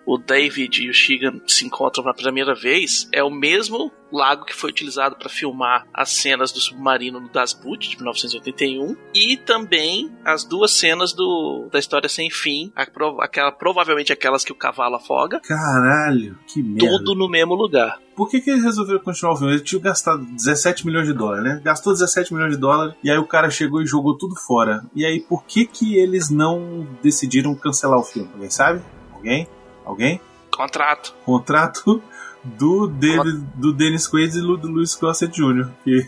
[0.05, 4.55] o David e o Shigan se encontram pela primeira vez é o mesmo lago que
[4.55, 10.11] foi utilizado para filmar as cenas do submarino no Das Boot de 1981 e também
[10.23, 15.39] as duas cenas do, da história sem fim, aquela, provavelmente aquelas que o cavalo afoga,
[15.41, 16.87] Caralho, que merda.
[16.87, 17.99] tudo no mesmo lugar.
[18.15, 19.53] Por que, que eles resolveram continuar o filme?
[19.53, 21.61] Eles tinham gastado 17 milhões de dólares, né?
[21.61, 24.85] Gastou 17 milhões de dólares e aí o cara chegou e jogou tudo fora.
[24.95, 28.29] E aí, por que que eles não decidiram cancelar o filme?
[28.33, 28.81] Alguém sabe?
[29.13, 29.49] Alguém?
[29.85, 30.19] Alguém?
[30.51, 31.13] Contrato.
[31.25, 32.01] Contrato
[32.43, 36.07] do, David, do Dennis Quaid e do do Luiz Gossett Jr., que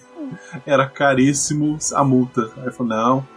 [0.66, 2.50] era caríssimo a multa.
[2.58, 3.28] Aí falou, não,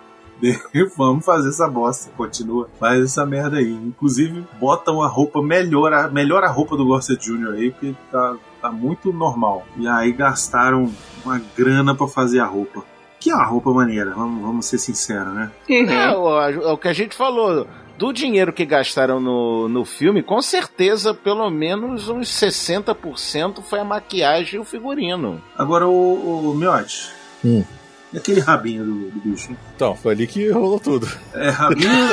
[0.97, 3.71] vamos fazer essa bosta, continua, faz essa merda aí.
[3.73, 7.53] Inclusive, bota uma roupa melhor, a- melhor a roupa do Gossett Jr.
[7.55, 9.65] aí, porque tá, tá muito normal.
[9.77, 10.91] E aí gastaram
[11.25, 12.83] uma grana pra fazer a roupa.
[13.19, 15.51] Que é uma roupa maneira, vamos, vamos ser sinceros, né?
[15.69, 17.67] É, o, é o que a gente falou.
[18.01, 23.85] Do dinheiro que gastaram no, no filme, com certeza, pelo menos uns 60% foi a
[23.85, 25.39] maquiagem e o figurino.
[25.55, 27.11] Agora, o, o Miotti.
[27.45, 27.63] Hum.
[28.11, 29.55] E aquele rabinho do, do bicho?
[29.77, 31.07] Então, foi ali que rolou tudo.
[31.35, 32.09] É rabinho.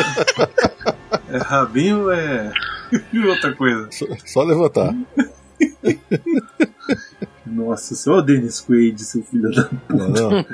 [1.32, 2.52] é rabinho, é.
[3.26, 3.88] Outra coisa.
[3.90, 4.94] Só, só levantar.
[7.52, 10.46] Nossa, senhor Dennis Quaid, seu filho da Não, não.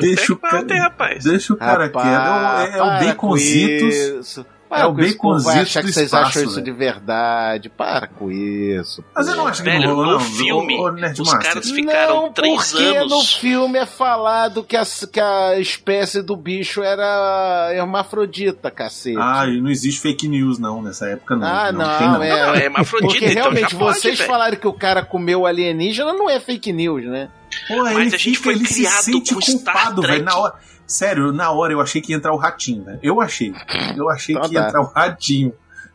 [0.00, 1.24] Deixa o cara, Ontem, rapaz.
[1.24, 2.04] deixa o cara quieto.
[2.06, 4.44] É, o- é o para Baconzitos.
[4.68, 4.74] Isso.
[4.74, 6.54] É Para o com isso, povo vai Baconzitos achar que do vocês espaço, acham isso
[6.54, 6.64] velho.
[6.64, 7.68] de verdade.
[7.68, 9.04] Para com isso.
[9.14, 10.20] Mas eu não acho que Velho, não rolou, no não.
[10.20, 13.10] filme, ô, Nerd os caras ficaram não, três porque anos.
[13.12, 19.16] no filme é falado que a, que a espécie do bicho era hermafrodita, cacete.
[19.18, 21.46] Ah, e não existe fake news, não, nessa época, não.
[21.46, 22.22] Ah, não, tem, não.
[22.22, 22.46] é.
[22.46, 24.30] Não, é hermafrodita, Porque então realmente, pode, vocês velho.
[24.30, 27.28] falarem que o cara comeu alienígena não é fake news, né?
[27.68, 30.12] Pô, Mas ele a gente fica, foi ele se criado sente com Star culpado, Trek.
[30.14, 30.24] velho.
[30.24, 30.54] Na hora.
[30.86, 32.98] Sério, na hora eu achei que ia entrar o ratinho, velho.
[33.02, 33.52] Eu achei.
[33.96, 34.68] Eu achei Então que ia tá.
[34.68, 35.52] entrar o ratinho.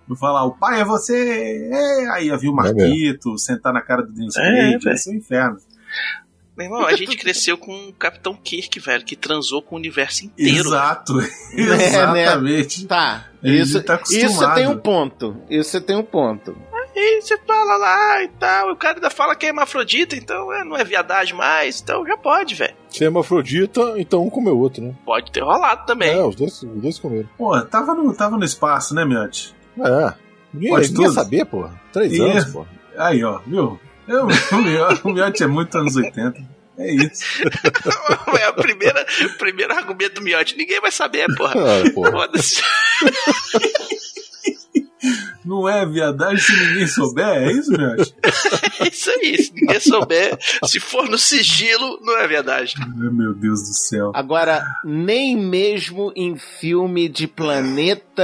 [0.08, 1.70] Vou falar, o pai é você.
[1.72, 2.10] É.
[2.12, 5.12] Aí ia vir o É Marquito, sentar na cara do Dennis É, Quaid, ia ser
[5.12, 5.58] um inferno.
[6.58, 10.26] Meu irmão, a gente cresceu com o Capitão Kirk, velho, que transou com o universo
[10.26, 10.68] inteiro.
[10.68, 11.14] Exato.
[11.16, 11.28] né?
[11.54, 12.86] Exatamente.
[12.86, 13.26] Tá.
[13.42, 15.38] Isso, tá isso tem um ponto.
[15.50, 16.56] Isso tem um ponto.
[16.96, 20.64] E você fala lá e tal, o cara ainda fala que é hermafrodita, então é,
[20.64, 22.76] não é viadagem mais, então já pode, velho.
[22.90, 24.94] Se é hermafrodita, então um comeu o outro, né?
[25.06, 26.12] Pode ter rolado também.
[26.12, 27.30] É, os dois, os dois comeram.
[27.38, 29.56] Pô, tava no, tava no espaço, né, Miotti?
[29.80, 30.14] É.
[30.54, 31.70] Ninguém, Pode ninguém ia saber, pô.
[31.94, 32.24] Três Ia.
[32.26, 32.66] anos, pô.
[32.98, 33.80] Aí, ó, viu?
[34.08, 34.28] Eu,
[35.06, 36.62] o Miotti- é muito anos 80.
[36.78, 37.24] É isso.
[38.38, 40.58] é a primeira, o primeiro argumento do Miotti.
[40.58, 41.54] Ninguém vai saber, porra.
[41.56, 42.04] Ah, pô.
[45.62, 48.16] Não é viadagem se ninguém souber, é isso, Miotti?
[48.80, 49.44] É isso aí.
[49.44, 52.74] Se ninguém souber, se for no sigilo, não é verdade.
[52.96, 54.12] Meu Deus do céu.
[54.16, 58.24] Agora, nem mesmo em filme de planeta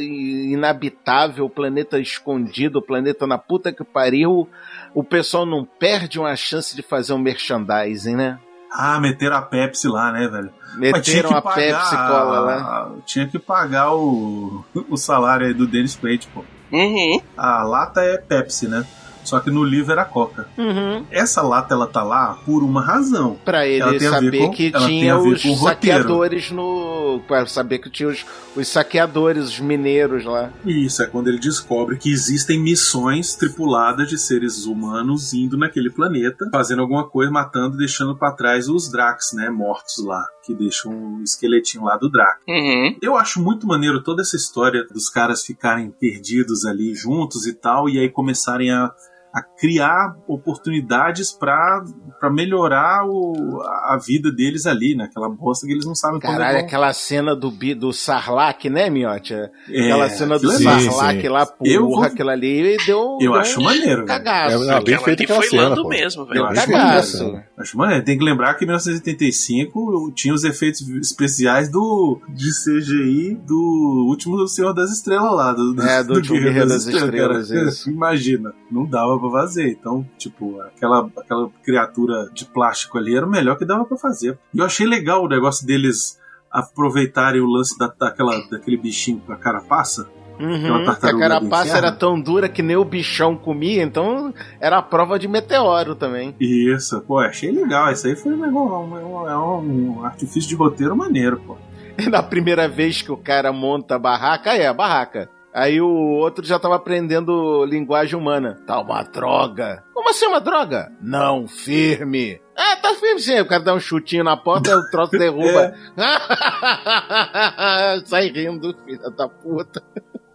[0.00, 4.48] inabitável, planeta escondido, planeta na puta que pariu,
[4.94, 8.38] o pessoal não perde uma chance de fazer um merchandising, né?
[8.70, 10.52] Ah, meteram a Pepsi lá, né, velho?
[10.76, 12.92] Mas tinha Meteram que a pagar, Pepsi Cola lá.
[13.06, 16.44] Tinha que pagar o, o salário aí do Dennis Quaid, pô.
[16.72, 17.20] Uhum.
[17.36, 18.84] A lata é Pepsi, né?
[19.24, 20.46] Só que no livro era Coca.
[20.56, 21.04] Uhum.
[21.10, 23.36] Essa lata, ela tá lá por uma razão.
[23.44, 27.20] Pra Ela ele saber com- que tinha os saqueadores no.
[27.26, 28.24] Pra saber que tinha os,
[28.54, 30.50] os saqueadores, os mineiros lá.
[30.64, 35.90] E isso é quando ele descobre que existem missões tripuladas de seres humanos indo naquele
[35.90, 39.50] planeta, fazendo alguma coisa, matando, deixando pra trás os Drax, né?
[39.50, 42.40] Mortos lá, que deixam o esqueletinho lá do Drax.
[42.48, 42.96] Uhum.
[43.02, 47.88] Eu acho muito maneiro toda essa história dos caras ficarem perdidos ali juntos e tal,
[47.88, 48.94] e aí começarem a,
[49.36, 51.84] a criar oportunidades pra
[52.18, 56.56] pra melhorar o, a vida deles ali, naquela bosta que eles não sabem quando Caralho,
[56.56, 56.66] é bom.
[56.66, 59.34] aquela cena do, do Sarlacc, né, Miotti?
[59.34, 59.50] É,
[59.84, 61.28] Aquela cena do é Sim, Sarlacc sim.
[61.28, 62.98] lá, porra, Eu vou- aquilo ali deu.
[62.98, 64.06] Eu deu acho um maneiro, velho.
[64.06, 64.54] Cagaço.
[64.54, 65.88] É, não, bem Aquela ali aquela foi cena, pô.
[65.88, 66.44] mesmo, Eu velho.
[66.46, 67.22] acho cagaço.
[67.24, 67.44] maneiro.
[67.58, 68.04] Acho maneiro.
[68.04, 74.46] Tem que lembrar que em 1985 tinha os efeitos especiais do de CGI do último
[74.48, 75.52] Senhor das Estrelas lá.
[75.52, 77.68] Do, É, do último Guerreiro das Estrelas, cara.
[77.68, 77.90] isso.
[77.92, 79.68] Imagina, não dava pra fazer.
[79.70, 84.38] Então, tipo, aquela, aquela criatura de plástico ali era o melhor que dava pra fazer.
[84.54, 86.18] E eu achei legal o negócio deles
[86.50, 90.08] aproveitarem o lance da, daquela, daquele bichinho com a carapaça.
[90.38, 94.82] Uhum, que a carapaça era tão dura que nem o bichão comia, então era a
[94.82, 96.34] prova de meteoro também.
[96.38, 97.90] Isso, pô, achei legal.
[97.90, 101.56] Isso aí foi um, negócio- um, um, é um artifício de roteiro maneiro, pô.
[101.98, 105.30] E na primeira vez que o cara monta a barraca, aí é a barraca.
[105.56, 108.58] Aí o outro já tava aprendendo linguagem humana.
[108.66, 109.82] Tá uma droga.
[109.94, 110.92] Como assim uma droga?
[111.00, 112.38] Não, firme.
[112.54, 113.40] Ah, tá firme sim.
[113.40, 115.72] O cara dá um chutinho na porta e o troço derruba.
[118.04, 119.82] Sai rindo, filha da puta.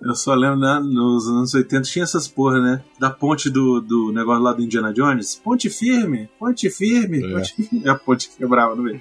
[0.04, 2.84] Eu só lembro, né, nos anos 80 tinha essas porra, né?
[3.00, 5.36] Da ponte do, do negócio lá do Indiana Jones.
[5.36, 7.32] Ponte firme, ponte firme, É.
[7.36, 7.86] ponte firme.
[7.86, 9.00] E a ponte quebrava no meio.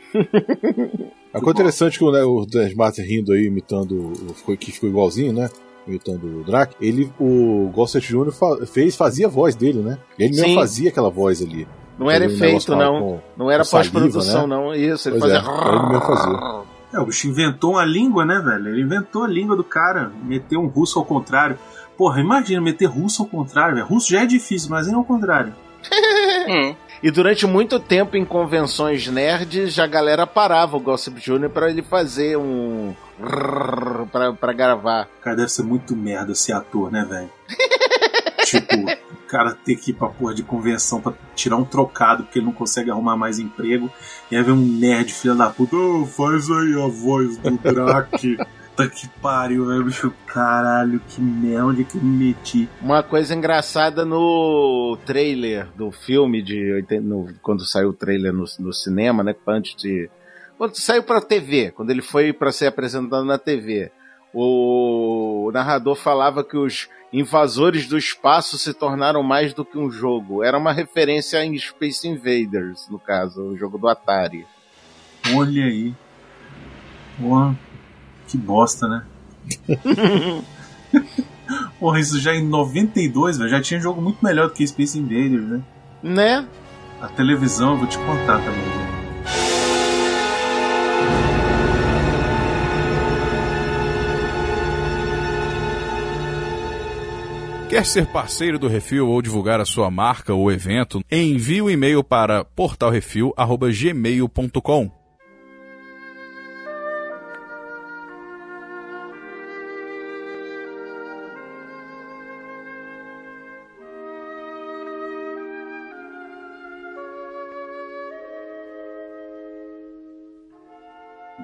[1.32, 4.70] A coisa interessante que o, né, o Dennis Martin rindo aí, imitando, o- ficou- que
[4.70, 5.48] ficou igualzinho, né?
[5.90, 8.30] Imitando o Drac, ele, o Gossett Jr.
[8.32, 9.98] fa- fez, fazia a voz dele, né?
[10.18, 10.54] Ele mesmo Sim.
[10.54, 11.66] fazia aquela voz ali.
[11.98, 13.00] Não era efeito, não.
[13.00, 14.56] com- Não era pós-produção, né?
[14.56, 14.74] não.
[14.74, 15.68] Isso, ele Pois é, fazia.
[15.72, 16.60] ele mesmo fazia.
[16.94, 18.68] É, o bicho inventou uma língua, né, velho?
[18.68, 20.10] Ele inventou a língua do cara.
[20.24, 21.58] Meteu um russo ao contrário.
[21.96, 23.86] Porra, imagina meter russo ao contrário, velho.
[23.86, 25.52] Russo já é difícil, mas ainda ao contrário.
[26.48, 26.74] Hum.
[27.02, 31.48] E durante muito tempo em convenções nerds, a galera parava o Gossip Jr.
[31.48, 32.92] pra ele fazer um.
[33.20, 35.08] Pra, pra gravar.
[35.20, 37.30] Cara, deve ser muito merda ser ator, né, velho?
[38.44, 38.74] tipo,
[39.28, 42.52] cara ter que ir pra porra de convenção pra tirar um trocado porque ele não
[42.52, 43.90] consegue arrumar mais emprego.
[44.30, 48.36] E aí vem um nerd filho da puta, "Ô, faz aí a voz do Drake.
[48.70, 50.12] Puta que pariu, velho, bicho.
[50.26, 52.68] Caralho, que merda, onde é que eu me meti?
[52.80, 58.44] Uma coisa engraçada no trailer do filme de 80 no- quando saiu o trailer no,
[58.60, 59.34] no cinema, né?
[59.46, 60.08] Antes de
[60.60, 63.90] quando saiu pra TV, quando ele foi pra ser apresentado na TV,
[64.30, 70.44] o narrador falava que os invasores do espaço se tornaram mais do que um jogo.
[70.44, 74.46] Era uma referência em Space Invaders, no caso, o jogo do Atari.
[75.34, 75.94] Olha aí.
[77.18, 77.58] Porra,
[78.28, 79.06] que bosta, né?
[81.80, 83.48] Porra, isso já em 92, velho.
[83.48, 85.62] Já tinha jogo muito melhor do que Space Invaders, né?
[86.02, 86.48] Né?
[87.00, 88.60] A televisão, eu vou te contar também.
[88.60, 88.89] velho.
[97.70, 101.00] Quer ser parceiro do Refil ou divulgar a sua marca ou evento?
[101.08, 104.90] Envie um e-mail para portalrefil@gmail.com.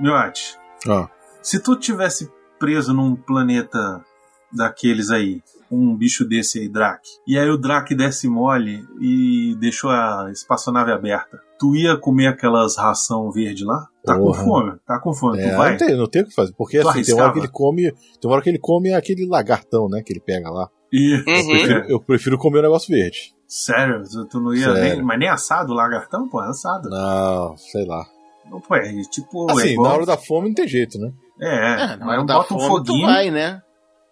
[0.00, 0.58] Miote,
[0.88, 1.08] Ah,
[1.40, 4.04] se tu tivesse preso num planeta
[4.52, 5.40] daqueles aí,
[5.70, 10.92] um bicho desse aí, Drake, e aí o Drake desce mole e deixou a espaçonave
[10.92, 13.86] aberta, tu ia comer aquelas ração verde lá?
[14.04, 14.38] Tá Porra.
[14.38, 14.72] com fome?
[14.86, 15.70] Tá com fome, é, tu vai?
[15.72, 16.52] não, tem, não tem o que fazer.
[16.56, 17.90] Porque Tu assim, tem uma hora que ele come.
[17.90, 20.00] Tem uma hora que ele come aquele lagartão, né?
[20.04, 20.68] Que ele pega lá.
[20.92, 21.14] E...
[21.14, 21.24] Uhum.
[21.26, 23.34] Eu, prefiro, eu prefiro comer o negócio verde.
[23.48, 24.80] Sério, tu, não ia Sério.
[24.96, 26.88] nem, mas nem assado o lagartão, pô, é assado.
[26.88, 28.04] Não, sei lá.
[28.48, 31.10] Não, pô, é tipo, é Assim, igual- na hora da fome não tem jeito, né?
[31.40, 33.60] É, É, na hora da boto um fome tu foguinho, vai, né?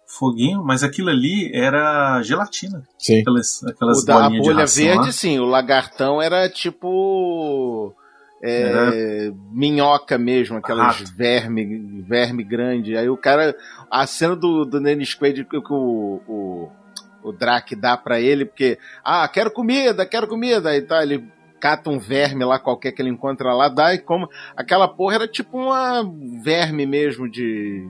[0.07, 2.83] Foguinho, mas aquilo ali era gelatina.
[2.97, 3.21] Sim.
[3.21, 5.11] Aquelas, aquelas O da a bolha verde, lá.
[5.11, 5.39] sim.
[5.39, 7.93] O lagartão era tipo.
[8.41, 11.15] é, minhoca mesmo, aquelas Rato.
[11.15, 12.95] verme, verme grande.
[12.95, 13.55] Aí o cara.
[13.89, 16.69] A cena do, do Dennis Quaid que, que o, o,
[17.23, 18.77] o Drake dá pra ele, porque.
[19.03, 20.69] Ah, quero comida, quero comida.
[20.69, 21.27] Aí tá, ele
[21.59, 24.29] cata um verme lá qualquer que ele encontra lá, dá e como.
[24.55, 26.03] Aquela porra era tipo uma
[26.43, 27.87] verme mesmo de.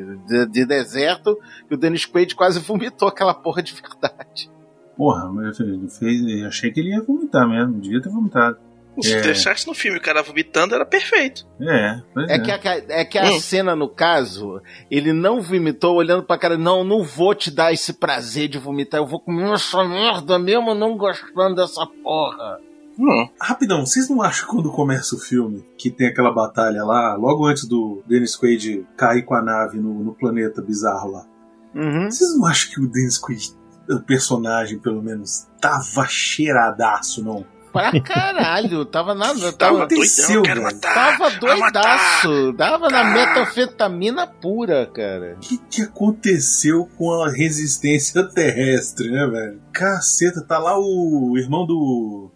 [0.00, 1.38] De, de- de deserto,
[1.70, 4.50] e o Dennis Quaid quase vomitou aquela porra de verdade.
[4.96, 8.58] Porra, mas ele fez, eu achei que ele ia vomitar mesmo, devia ter vomitado.
[9.00, 9.22] Se É.
[9.22, 11.46] deixasse no filme o cara vomitando, era perfeito.
[11.62, 12.34] É, pois é.
[12.34, 13.40] É que, a, é que a Hum.
[13.40, 17.94] cena, no caso, ele não vomitou olhando pra cara, não, não vou te dar esse
[17.94, 22.58] prazer de vomitar, eu vou comer essa merda mesmo não gostando dessa porra.
[22.98, 23.28] Hum.
[23.40, 27.46] Rapidão, vocês não acham que quando começa o filme, que tem aquela batalha lá, logo
[27.46, 31.26] antes do Dennis Quaid cair com a nave no, no planeta bizarro lá,
[31.74, 32.10] Uhum.
[32.10, 33.52] vocês não acham que o Dennis Quaid,
[33.90, 37.44] o personagem pelo menos, tava cheiradaço, não?
[37.72, 40.92] Pra caralho, tava nada, Tava tava, aconteceu, doidão, matar.
[41.18, 45.36] tava doidaço, tava na metanfetamina pura, cara.
[45.36, 49.62] O que, que aconteceu com a resistência terrestre, né, velho?
[49.72, 52.30] Caceta, tá lá o irmão do.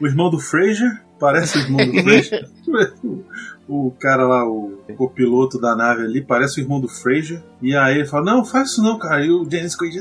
[0.00, 1.02] O irmão do Fraser.
[1.18, 2.48] Parece o irmão do Fraser.
[3.68, 7.42] o cara lá, o copiloto da nave ali, parece o irmão do Fraser.
[7.60, 9.24] E aí ele fala: Não, faz isso não, cara.
[9.24, 9.98] E o Dennis Quaid.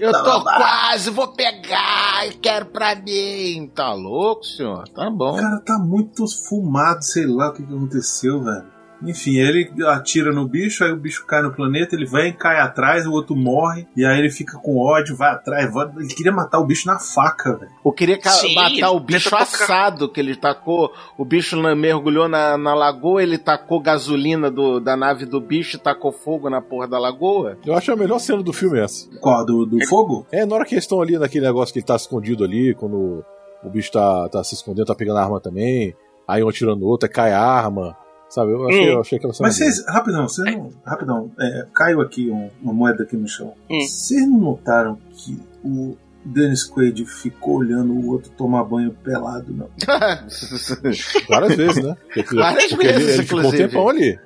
[0.00, 3.70] Eu tô quase, vou pegar, quero pra mim.
[3.74, 4.86] Tá louco, senhor?
[4.88, 5.36] Tá O bom.
[5.36, 8.73] cara tá muito fumado, sei lá o que, que aconteceu, velho.
[9.04, 13.06] Enfim, ele atira no bicho, aí o bicho cai no planeta, ele vem, cai atrás,
[13.06, 15.88] o outro morre, e aí ele fica com ódio, vai atrás, vai...
[15.96, 17.70] ele queria matar o bicho na faca, velho.
[17.84, 20.92] Eu queria Sim, matar o bicho assado que ele tacou.
[21.18, 25.80] O bicho mergulhou na, na lagoa, ele tacou gasolina do- da nave do bicho e
[25.80, 27.58] tacou fogo na porra da lagoa.
[27.64, 29.08] Eu acho a melhor cena do filme essa.
[29.20, 29.44] Qual?
[29.44, 30.26] Do, do fogo?
[30.32, 33.24] É, na hora que eles estão ali naquele negócio que ele tá escondido ali, quando
[33.62, 35.94] o bicho tá, tá se escondendo, tá pegando a arma também,
[36.26, 37.96] aí um atirando no outro, aí cai a arma.
[38.28, 38.92] Sabe, eu achei, Hum.
[38.94, 39.48] eu achei aquela cena.
[39.48, 40.70] Mas vocês, rapidão, vocês não.
[40.84, 43.54] Rapidão, é, caiu aqui um- uma moeda aqui no chão.
[43.70, 43.80] Hum.
[43.80, 49.68] Vocês não notaram que o Dennis Quaid ficou olhando o outro tomar banho pelado, não?
[51.28, 51.96] Várias vezes, né?
[52.12, 54.18] Porque, Várias porque ele, vezes, ele ficou um tempão ali.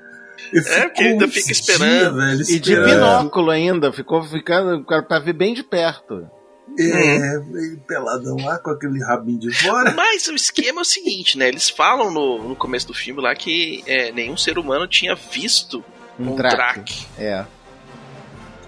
[0.52, 1.90] Ele É, porque ainda fica esperando.
[1.90, 2.86] dias, velho, e de esperando.
[2.94, 6.30] binóculo ainda, ficou ficando pra ver bem de perto.
[6.78, 9.92] É, ele peladão lá com aquele rabinho de fora.
[9.94, 11.48] Mas o esquema é o seguinte, né?
[11.48, 15.84] Eles falam no, no começo do filme lá que é, nenhum ser humano tinha visto
[16.18, 16.36] Um um.
[17.18, 17.44] É.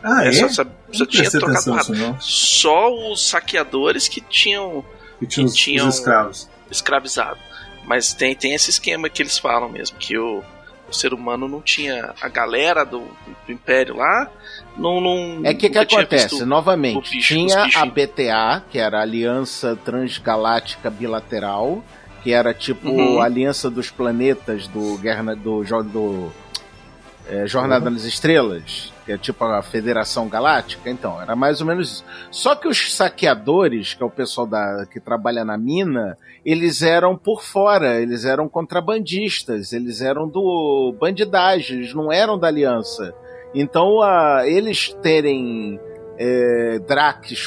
[0.03, 0.33] Ah, É, é?
[0.33, 2.17] só, só Não tinha trocado atenção.
[2.21, 4.85] Só os saqueadores que tinham
[5.19, 6.49] Que tinha os, Que tinham- os escravos.
[6.71, 7.39] escravizado.
[7.85, 10.43] Mas tem, tem esse esquema que eles falam mesmo, que o,
[10.91, 12.13] o ser humano não tinha.
[12.21, 13.01] A galera do,
[13.47, 14.29] do Império lá
[14.77, 15.01] não.
[15.01, 16.45] não É que que acontece?
[16.45, 17.87] Novamente, bicho- tinha a.
[17.87, 21.83] BTA, que era a Aliança Transgaláctica Bilateral,
[22.23, 23.21] que era tipo Uhum.
[23.21, 26.33] a Aliança dos Planetas do Guerra do, do
[27.31, 30.91] é, Jornada nas Estrelas, que é tipo a Federação Galáctica.
[30.91, 32.05] Então, era mais ou menos isso.
[32.31, 37.17] Só que os saqueadores, que é o pessoal da, que trabalha na mina, eles eram
[37.17, 43.15] por fora, eles eram contrabandistas, eles eram do bandidagem, eles não eram da aliança.
[43.55, 45.81] Então, a, eles terem
[46.19, 46.79] é,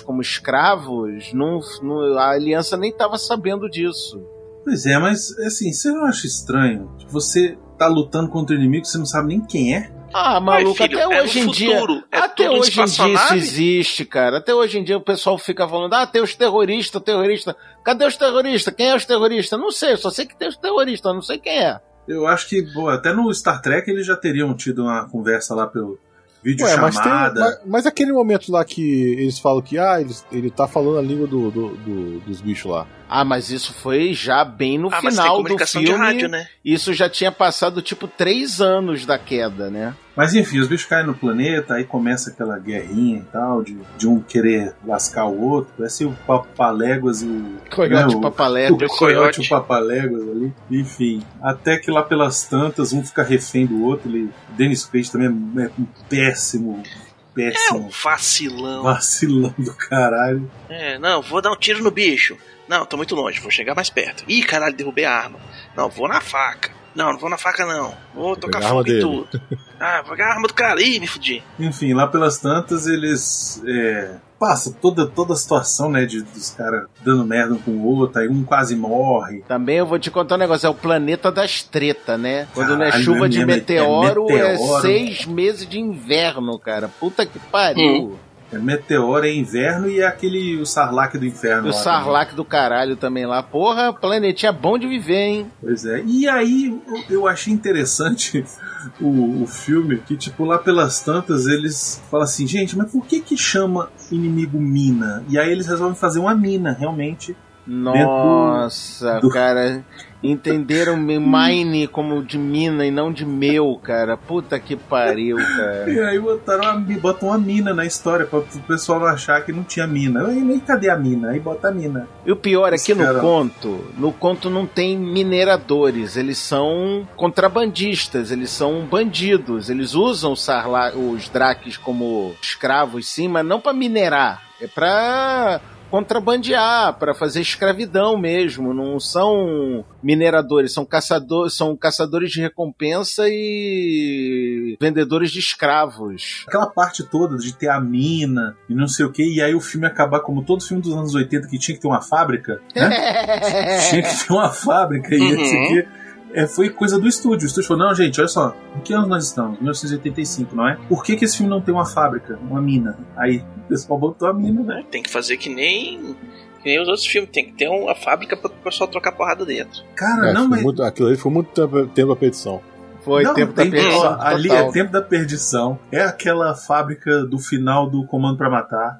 [0.04, 4.33] como escravos, não, não- a aliança nem estava sabendo disso.
[4.64, 6.89] Pois é, mas assim, você não acha estranho?
[6.97, 9.91] Tipo, Você tá lutando contra o inimigo, você não sabe nem quem é?
[10.14, 11.80] Ah, Ai, maluco, filho, até é hoje em dia.
[12.11, 14.38] é até hoje em dia isso existe, cara.
[14.38, 17.55] Até hoje em dia o pessoal fica falando: ah, tem os terroristas, terrorista.
[17.84, 18.74] Cadê os terroristas?
[18.76, 19.59] Quem é os terroristas?
[19.59, 21.80] Não sei, só sei que tem os terroristas, não sei quem é.
[22.07, 25.66] Eu acho que, pô, até no Star Trek eles já teriam tido uma conversa lá
[25.66, 25.97] pelo
[26.44, 28.82] vídeo Ué, mas, tem, mas, mas aquele momento lá que
[29.14, 32.70] eles falam que ah, ele, ele tá falando a língua do, do- do- dos bichos
[32.72, 32.86] lá.
[33.10, 35.86] Ah, mas isso foi já bem no Ah, mas tem final do filme.
[35.88, 36.48] de rádio, né?
[36.66, 39.94] Isso já tinha passado tipo três anos da queda, né?
[40.16, 44.07] Mas enfim, os bichos caem no planeta, aí começa aquela guerrinha e tal, de, de
[44.07, 45.74] um querer lascar o outro.
[45.76, 47.57] Parece o Papaléguas e o.
[47.74, 48.86] Coiote né, o- Papalégua.
[48.86, 50.53] O coiote e o Papaléguas ali.
[50.70, 54.07] Enfim, até que lá pelas tantas, um fica refém do outro.
[54.09, 57.89] Ele, Dennis Quaid também é um péssimo, É um péssimo.
[58.03, 58.84] vacilão.
[58.84, 60.49] Vacilão do caralho.
[60.70, 62.38] É, não, vou dar um tiro no bicho.
[62.68, 64.24] Não, tô muito longe, vou chegar mais perto.
[64.28, 65.39] Ih, caralho, derrubei a arma.
[65.76, 66.72] Não, vou na faca.
[66.96, 67.94] Não, não vou na faca não.
[68.14, 69.02] Vou tocar pegar a arma fogo em dele.
[69.02, 69.41] tudo.
[69.80, 70.82] Ah, vou pegar a arma do cara.
[70.82, 71.44] Ih, me fudi.
[71.60, 73.62] Enfim, lá pelas tantas eles.
[73.68, 76.06] É, passa toda, toda a situação, né?
[76.06, 79.41] De, dos caras dando merda um com o outro, aí um quase morre.
[79.48, 82.48] Também eu vou te contar um negócio, é o planeta das tretas, né?
[82.54, 84.82] Quando não é chuva é de é meteoro, é, meteoro.
[84.82, 86.88] seis meses de inverno, cara.
[86.88, 88.18] Puta que pariu.
[88.54, 91.70] É meteoro, é inverno e é aquele o Sarlacc do inferno.
[91.70, 93.41] O Sarlacc do caralho também lá.
[93.41, 95.51] Porra, planetinha bom de viver, hein?
[95.62, 96.04] Pois é.
[96.06, 98.45] E aí eu- eu achei interessante
[99.01, 103.20] o, o filme, que tipo, lá pelas tantas eles falam assim, gente, mas por que
[103.22, 105.24] que chama inimigo mina?
[105.28, 107.36] E aí eles resolvem fazer uma mina, realmente.
[107.66, 109.84] Nossa, do- cara.
[110.24, 114.15] Entenderam mi- mine como de mina e não de meu, cara.
[114.15, 115.89] Puta que pariu, cara.
[115.91, 119.51] E aí botaram uma, botam uma mina na história, pra o pessoal não achar que
[119.51, 120.26] não tinha mina.
[120.28, 121.32] Aí, nem cadê a mina?
[121.32, 122.07] Aí bota a mina.
[122.26, 128.32] E o pior é que no conto, no conto não tem mineradores, eles são contrabandistas,
[128.32, 133.74] eles são bandidos, eles usam os Sarla- os Drakes como escravos sim, mas não pra
[133.74, 135.59] minerar, é pra
[135.94, 144.76] contrabandear, pra fazer escravidão mesmo, não são mineradores, são caçadores, são caçadores de recompensa e
[144.82, 146.46] vendedores de escravos.
[146.48, 149.62] Aquela parte toda de ter a mina e não sei o que, e aí o
[149.62, 153.78] filme acabar como todo filme dos anos 80 que tinha que ter uma fábrica, né?
[153.91, 155.41] tinha que ter uma fábrica e Uhum.
[155.41, 155.88] esse aqui.
[156.34, 157.46] É, foi coisa do estúdio.
[157.46, 159.60] O estúdio falou: não, gente, olha só, em que ano nós estamos?
[159.60, 160.78] 1985, não é?
[160.90, 162.98] Por que, que esse filme não tem uma fábrica, uma mina?
[163.16, 164.84] Aí o pessoal botou a mina, né?
[164.90, 166.16] Tem que fazer que nem,
[166.62, 167.30] que nem os outros filmes.
[167.32, 169.84] Tem que ter uma fábrica pra o pessoal trocar porrada dentro.
[169.96, 170.64] Cara, É, não, foi mas.
[170.64, 171.50] muito- aquilo ali foi muito
[171.94, 172.62] tempo, a petição.
[173.02, 174.00] Foi não, tempo da perdição.
[174.02, 175.78] ó, ali é tempo da perdição.
[175.92, 178.98] É aquela fábrica do final do Comando pra Matar.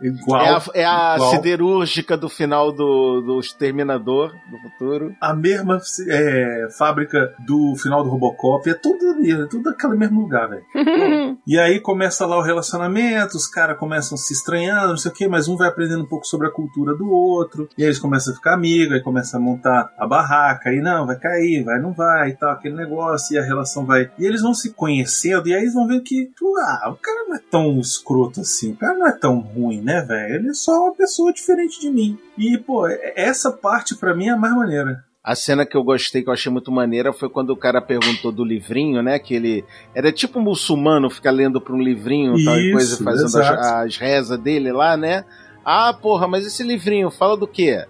[0.00, 0.40] Igual.
[0.40, 1.30] É a, é a igual.
[1.30, 5.14] siderúrgica do final do, do Exterminador do futuro.
[5.20, 10.20] a mesma é, fábrica do final do Robocop, é tudo ali, é tudo aquele mesmo
[10.20, 10.64] lugar, velho.
[11.46, 15.28] e aí começa lá o relacionamento, os caras começam se estranhando, não sei o que,
[15.28, 18.32] mas um vai aprendendo um pouco sobre a cultura do outro, e aí eles começam
[18.32, 21.92] a ficar amigos, aí começa a montar a barraca, aí não, vai cair, vai, não
[21.92, 24.10] vai, e tal, aquele negócio, e a relação vai.
[24.18, 27.36] E eles vão se conhecendo, e aí eles vão ver que, ah, o cara não
[27.36, 30.34] é tão escroto assim, o cara não é tão ruim, né, velho?
[30.36, 32.18] Ele é só uma pessoa diferente de mim.
[32.36, 32.86] E, pô,
[33.16, 35.04] essa parte pra mim é a mais maneira.
[35.22, 38.32] A cena que eu gostei, que eu achei muito maneira, foi quando o cara perguntou
[38.32, 39.18] do livrinho, né?
[39.18, 39.64] Que ele
[39.94, 43.66] era tipo um muçulmano, fica lendo para um livrinho, tal e coisa, Isso, fazendo as,
[43.66, 45.24] as rezas dele lá, né?
[45.64, 47.84] Ah, porra, mas esse livrinho fala do quê?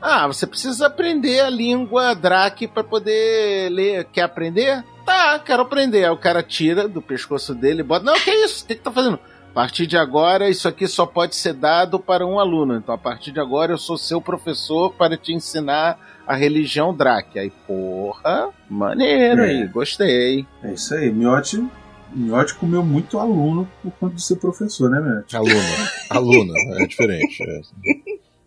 [0.00, 4.04] Ah, você precisa aprender a língua Drake para poder ler.
[4.12, 4.84] Quer aprender?
[5.04, 6.04] Tá, quero aprender.
[6.04, 8.04] Aí o cara tira do pescoço dele e bota.
[8.04, 8.64] Não, que isso?
[8.64, 9.18] O que, que tá fazendo?
[9.56, 12.76] A partir de agora, isso aqui só pode ser dado para um aluno.
[12.76, 17.38] Então, a partir de agora, eu sou seu professor para te ensinar a religião Drake.
[17.38, 19.46] Aí, porra, maneiro É.
[19.46, 20.46] aí, gostei.
[20.62, 21.66] É isso aí, Miotti.
[22.12, 25.34] Miotti comeu muito aluno por conta de ser professor, né, Miotti?
[25.34, 25.54] Aluna.
[26.10, 26.52] Aluna,
[26.82, 27.42] é diferente.
[27.42, 27.60] É,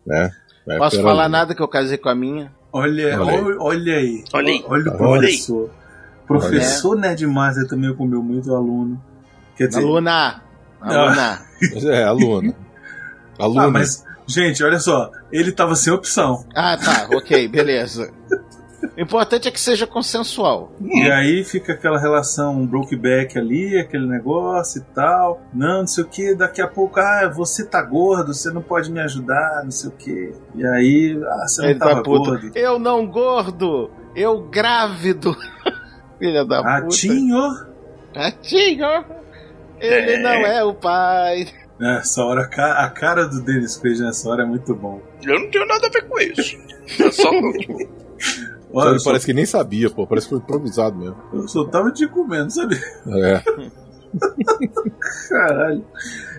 [0.06, 0.32] né?
[0.68, 1.32] É, Posso falar ali.
[1.32, 2.52] nada que eu casei com a minha?
[2.72, 3.56] Olha, Olha aí.
[3.58, 4.24] olha, aí.
[4.32, 4.64] Olha aí.
[4.68, 5.34] Olha o Olha aí.
[5.34, 5.72] professor.
[6.28, 9.04] Professor Nerd Master também comeu muito aluno.
[9.58, 10.48] Quer dizer, Aluna!
[10.82, 11.42] Aluna!
[11.86, 12.56] É, aluna.
[13.38, 13.64] Aluna.
[13.64, 16.46] ah, mas, gente, olha só, ele tava sem opção.
[16.56, 18.12] Ah, tá, ok, beleza.
[18.98, 20.74] O importante é que seja consensual.
[20.82, 25.42] E aí fica aquela relação brokeback ali, aquele negócio e tal.
[25.54, 28.92] Não, não sei o que, daqui a pouco, ah, você tá gordo, você não pode
[28.92, 30.34] me ajudar, não sei o que.
[30.56, 32.52] E aí, ah, você não Ele tava tá gordo.
[32.56, 33.90] Eu não gordo!
[34.16, 35.36] Eu grávido!
[36.20, 36.70] Filha da puta.
[36.70, 37.40] Ratinho!
[38.14, 39.06] Ratinho!
[39.80, 41.48] Ele não é o pai.
[41.80, 45.02] Nessa hora, a ca- a cara do Dennis Quaid nessa hora é muito bom.
[45.24, 46.58] Eu não tenho nada a ver com isso.
[47.00, 47.30] Eu só.
[48.72, 50.06] Olha, ele só, parece que nem sabia, pô.
[50.06, 51.16] Parece que foi improvisado mesmo.
[51.34, 52.76] eu só tava te comendo, sabe?
[53.08, 53.42] É.
[55.30, 55.86] Caralho.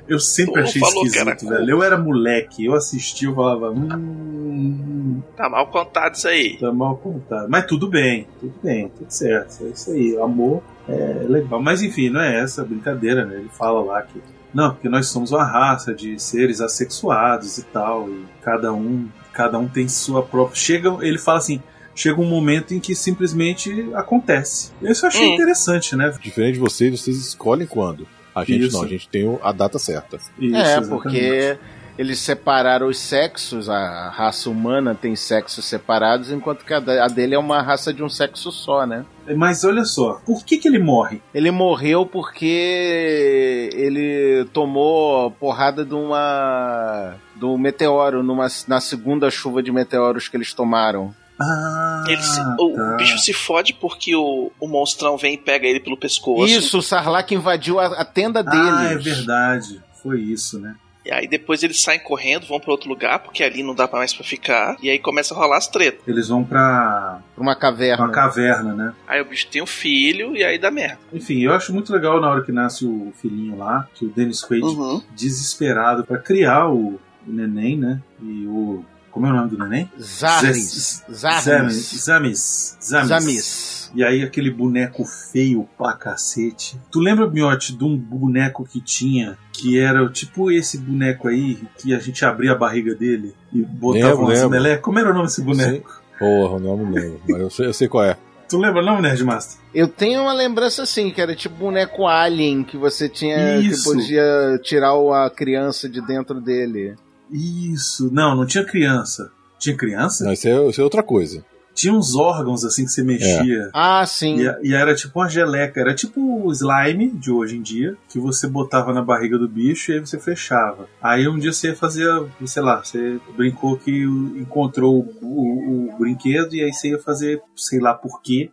[0.09, 1.71] Eu sempre Tu achei esquisito, velho.
[1.71, 6.57] Eu era moleque, eu assistia, eu falava, hum, Tá mal contado isso aí.
[6.59, 7.49] tá mal contado.
[7.49, 9.65] Mas tudo bem, tudo bem, tudo certo.
[9.65, 11.61] É isso aí, amor é legal.
[11.63, 13.37] Mas enfim, não é essa a brincadeira, né?
[13.37, 14.21] Ele fala lá que.
[14.53, 19.59] Não, porque nós somos uma raça de seres assexuados e tal, e cada um, cada
[19.59, 20.57] um tem sua própria.
[20.57, 21.63] Chega, ele fala assim,
[21.95, 24.73] chega um momento em que simplesmente acontece.
[24.83, 25.35] Isso eu achei Hum.
[25.35, 26.13] interessante, né?
[26.21, 28.09] Diferente de vocês, vocês escolhem quando.
[28.35, 28.77] A gente Isso.
[28.77, 30.17] não, a gente tem a data certa.
[30.39, 30.89] Isso, é, exatamente.
[30.89, 31.59] porque
[32.01, 37.39] eles separaram os sexos, a raça humana tem sexos separados, enquanto que a dele é
[37.39, 39.05] uma raça de um sexo só, né?
[39.37, 41.21] Mas olha só, por que, que ele morre?
[41.35, 47.17] Ele morreu porque ele tomou porrada de uma.
[47.37, 51.15] do meteoro, numa, na segunda chuva de meteoros que eles tomaram.
[51.39, 52.95] Ah, Ele se- o, tá.
[52.95, 56.47] o bicho se fode porque o, o monstrão vem e pega ele pelo pescoço.
[56.47, 58.59] Isso, o Sarlacc invadiu a, a tenda deles.
[58.75, 59.83] Ah, é verdade.
[60.03, 60.75] Foi isso, né?
[61.05, 63.99] E aí depois eles saem correndo, vão pra outro lugar, porque ali não dá pra
[64.01, 64.77] mais pra ficar.
[64.83, 66.07] E aí começa a rolar as tretas.
[66.07, 68.05] Eles vão pra Pra uma caverna.
[68.05, 68.93] uma caverna, né?
[69.09, 70.99] Aí o bicho tem um filho e aí dá merda.
[71.13, 74.43] Enfim, eu acho muito legal na hora que nasce o filhinho lá, que o Dennis
[74.45, 75.03] Quaid, Uhum.
[75.17, 78.01] desesperado pra criar o, o neném, né?
[78.23, 78.85] E o.
[79.21, 79.91] Como é o nome do neném?
[80.01, 81.05] Zarris.
[81.13, 82.03] Zamis.
[82.03, 82.79] Zamis.
[82.81, 83.93] Zamis.
[83.95, 86.81] E aí aquele boneco feio pra cacete.
[86.91, 91.95] Tu lembra, Miotti, de um boneco que tinha, que era tipo esse boneco aí, que
[91.95, 94.83] a gente abria a barriga dele e botava Lembro, umas melecas?
[94.83, 96.01] Como era o nome desse boneco?
[96.19, 97.21] Porra, o nome não lembro.
[97.29, 98.17] Mas eu sei, eu sei qual é.
[98.49, 99.61] Tu lembra não, Nerdmaster?
[99.75, 103.59] Eu tenho uma lembrança assim, que era tipo boneco alien, que você tinha.
[103.59, 103.91] Isso.
[103.91, 106.97] que podia tirar a criança de dentro dele.
[107.31, 108.11] Isso.
[108.13, 109.31] Não, não tinha criança.
[109.59, 110.25] Tinha criança?
[110.25, 111.45] Não, isso é, isso é outra coisa.
[111.73, 113.71] Tinha uns órgãos assim que você mexia.
[113.73, 114.37] Ah, sim.
[114.41, 118.19] E, e era tipo uma geleca, era tipo o slime de hoje em dia, que
[118.19, 120.89] você botava na barriga do bicho e aí você fechava.
[121.01, 122.09] Aí um dia você fazia,
[122.45, 127.41] sei lá, você brincou que encontrou o, o- o brinquedo e aí você ia fazer,
[127.57, 128.51] sei lá por quê,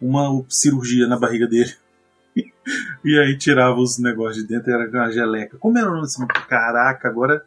[0.00, 1.72] uma cirurgia na barriga dele.
[3.04, 5.56] e aí tirava os negócios de dentro, era uma geleca.
[5.58, 7.42] Como era o nome desse Caraca, agora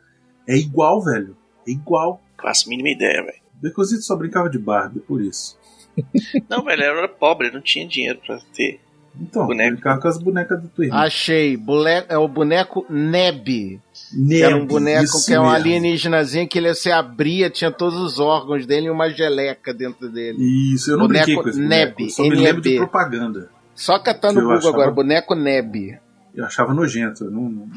[0.48, 1.36] é igual, velho.
[1.68, 2.22] É igual.
[2.42, 3.38] Faço a mínima ideia, velho.
[3.62, 5.58] Decosito só brincava de Barbie, por isso.
[6.50, 8.80] Não, velho, eu era pobre, não tinha dinheiro pra ter.
[9.20, 9.72] Então, Boneco.
[9.72, 10.96] brincava com as bonecas do irmã.
[10.98, 11.58] Achei.
[11.58, 13.44] Bule- é o boneco Neb.
[13.46, 13.82] Que
[14.14, 17.98] Neb, era um boneco isso que é um alienígenazinho que ele se abria, tinha todos
[18.00, 20.38] os órgãos dele e uma geleca dentro dele.
[20.72, 22.12] Isso, eu não Boneco brinquei com esse Neb, boneco.
[22.12, 23.50] Só me lembro de propaganda.
[23.74, 25.98] Só Que eu Google achava- agora, boneco Neb.
[26.36, 27.24] Eu achava nojento.
[27.26, 27.70] Eu não, não,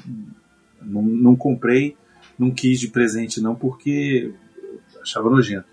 [0.83, 1.97] não, não comprei,
[2.41, 4.33] não quis de presente não, porque
[4.95, 5.67] eu achava nojento.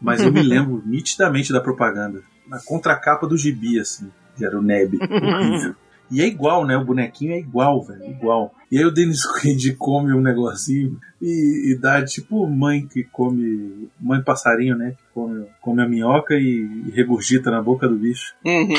[0.00, 2.22] Mas eu me lembro nitidamente da propaganda.
[2.46, 4.10] Na contracapa do gibi, assim.
[4.36, 4.94] Que era o Neb.
[5.00, 5.74] Horrível.
[6.08, 6.76] E é igual, né?
[6.76, 8.04] O bonequinho é igual, velho.
[8.04, 8.54] Igual.
[8.70, 13.90] E aí o Dennis Quaid come um negocinho e, e dá tipo mãe que come.
[14.00, 14.92] Mãe passarinho, né?
[14.92, 18.36] Que come, come a minhoca e, e regurgita na boca do bicho.
[18.44, 18.76] Uhum.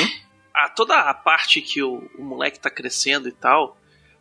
[0.56, 3.76] Ah, toda a parte que o, o moleque tá crescendo e tal,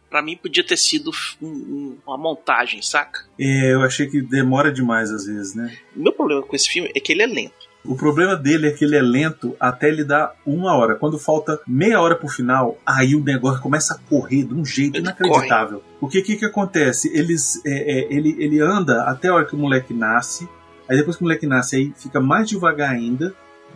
[0.09, 3.21] pra mim podia ter sido um- um- uma montagem, saca?
[3.39, 5.75] É, eu achei que demora demais às vezes, né?
[5.95, 7.67] O meu problema com esse filme é que ele é lento.
[7.85, 10.95] O problema dele é que ele é lento até ele dar uma hora.
[10.95, 14.95] Quando falta meia hora pro final, aí o negócio começa a correr de um jeito
[14.97, 15.81] Ele inacreditável.
[15.97, 17.09] Porque o que, que acontece?
[17.17, 20.49] Eles, é, é, ele, ele anda até a hora que o moleque nasce.
[20.89, 23.33] Aí depois que o moleque nasce, aí fica mais devagar ainda.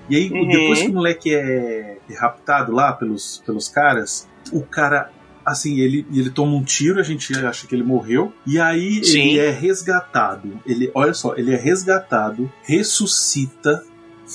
[0.09, 0.47] E aí, Uhum.
[0.47, 5.09] depois que o moleque é raptado lá pelos, pelos caras, o cara.
[5.45, 8.31] Assim, ele, ele toma um tiro, a gente acha que ele morreu.
[8.45, 9.29] E aí Sim.
[9.31, 10.59] ele é resgatado.
[10.65, 13.83] Ele, olha só, ele é resgatado, ressuscita,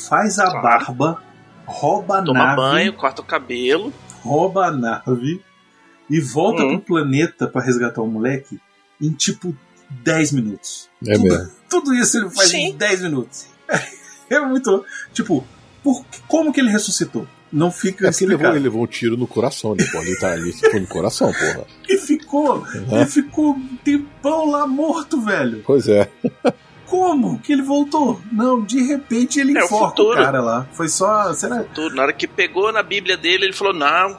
[0.09, 0.63] faz a Claro.
[0.63, 1.23] barba,
[1.65, 3.93] rouba a Toma nave, banho, corta o cabelo.
[4.23, 5.41] rouba a nave
[6.11, 6.79] e volta Uhum.
[6.79, 8.59] pro planeta pra resgatar o moleque
[9.01, 9.55] em tipo
[10.03, 10.89] 10 minutos.
[11.07, 11.53] É tudo, mesmo.
[11.71, 12.69] tudo isso ele faz Sim.
[12.71, 13.47] em 10 minutos.
[14.29, 14.85] É muito.
[15.13, 15.47] Tipo,
[15.85, 17.29] por, como que ele ressuscitou?
[17.53, 19.85] Não fica É porque ele ele levou um tiro no coração, né?
[19.93, 21.65] Pô, ele tá ali, foi no coração, porra.
[21.89, 22.97] E ficou, Uhum.
[22.97, 25.63] ele ficou um tempão lá morto, velho.
[25.65, 26.11] Pois é.
[26.87, 28.21] Como que ele voltou?
[28.31, 30.17] Não, de repente ele É o enforca o futuro.
[30.23, 30.67] cara lá.
[30.73, 31.33] Foi só.
[31.35, 31.63] Será?
[31.65, 31.95] Tudo.
[31.97, 34.19] Na hora que pegou na Bíblia dele, ele falou: Não,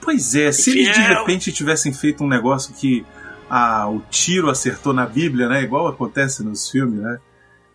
[0.00, 3.04] Pois é, se eles de repente tivessem feito um negócio que
[3.50, 5.62] ah, o tiro acertou na Bíblia, né?
[5.62, 7.18] Igual acontece nos filmes, né?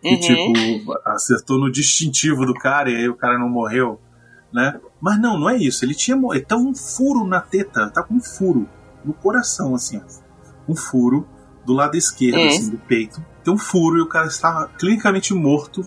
[0.00, 0.20] Que Uhum.
[0.52, 4.00] tipo, acertou no distintivo do cara e aí o cara não morreu,
[4.52, 4.80] né?
[5.02, 5.84] Mas não, não é isso.
[5.84, 6.46] Ele tinha morrido.
[6.46, 8.68] Tá um furo na teta, tá com um furo
[9.04, 10.22] no coração, assim, ó.
[10.70, 11.26] Um furo
[11.66, 12.46] do lado esquerdo, Uhum.
[12.46, 13.20] assim, do peito.
[13.42, 15.84] Tem um furo e o cara estava clinicamente morto.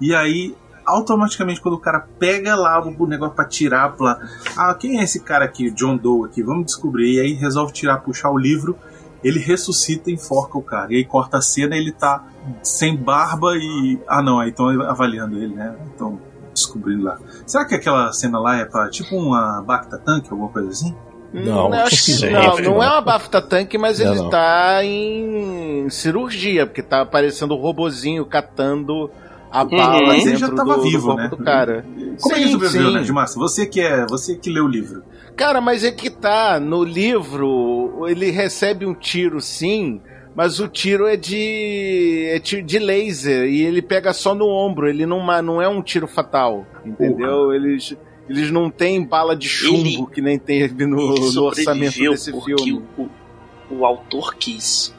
[0.00, 0.52] E aí,
[0.84, 4.18] automaticamente, quando o cara pega lá o negócio pra tirar, pra...
[4.56, 6.42] ah, quem é esse cara aqui, John Doe aqui?
[6.42, 7.14] Vamos descobrir.
[7.14, 8.76] E aí resolve tirar, puxar o livro.
[9.22, 10.92] Ele ressuscita e enforca o cara.
[10.92, 12.24] E aí corta a cena e ele tá
[12.62, 13.98] sem barba e.
[14.08, 15.74] Ah, não, aí estão avaliando ele, né?
[15.94, 16.20] Então,
[16.56, 17.18] descobrindo lá.
[17.46, 20.94] Será que aquela cena lá é pra tipo uma Bacta Tank, alguma coisa assim?
[21.32, 22.82] Não, Hum, acho que não, acho que não não.
[22.82, 24.30] é uma bafta tanque, mas Não, ele não.
[24.30, 29.10] tá em cirurgia, porque tá aparecendo o robozinho catando
[29.50, 31.28] a bala Mas ele dentro já tava do, vivo, do corpo né?
[31.28, 31.84] do cara.
[31.84, 32.94] Como é que Sim, ele sobreviveu, sim.
[32.94, 33.38] né, Massa?
[33.38, 34.06] Você que é.
[34.06, 35.02] Você que leu o livro.
[35.36, 40.00] Cara, mas é que tá, no livro, ele recebe um tiro sim,
[40.34, 44.88] mas o tiro é de é tiro de laser e ele pega só no ombro,
[44.88, 47.52] ele não, ma- não é um tiro fatal, entendeu?
[47.52, 47.94] Eles
[48.28, 52.54] eles não têm bala de chumbo Ele- que nem teve no, no orçamento desse porque
[52.62, 52.84] filme.
[52.98, 53.08] O,
[53.70, 54.92] o autor quis.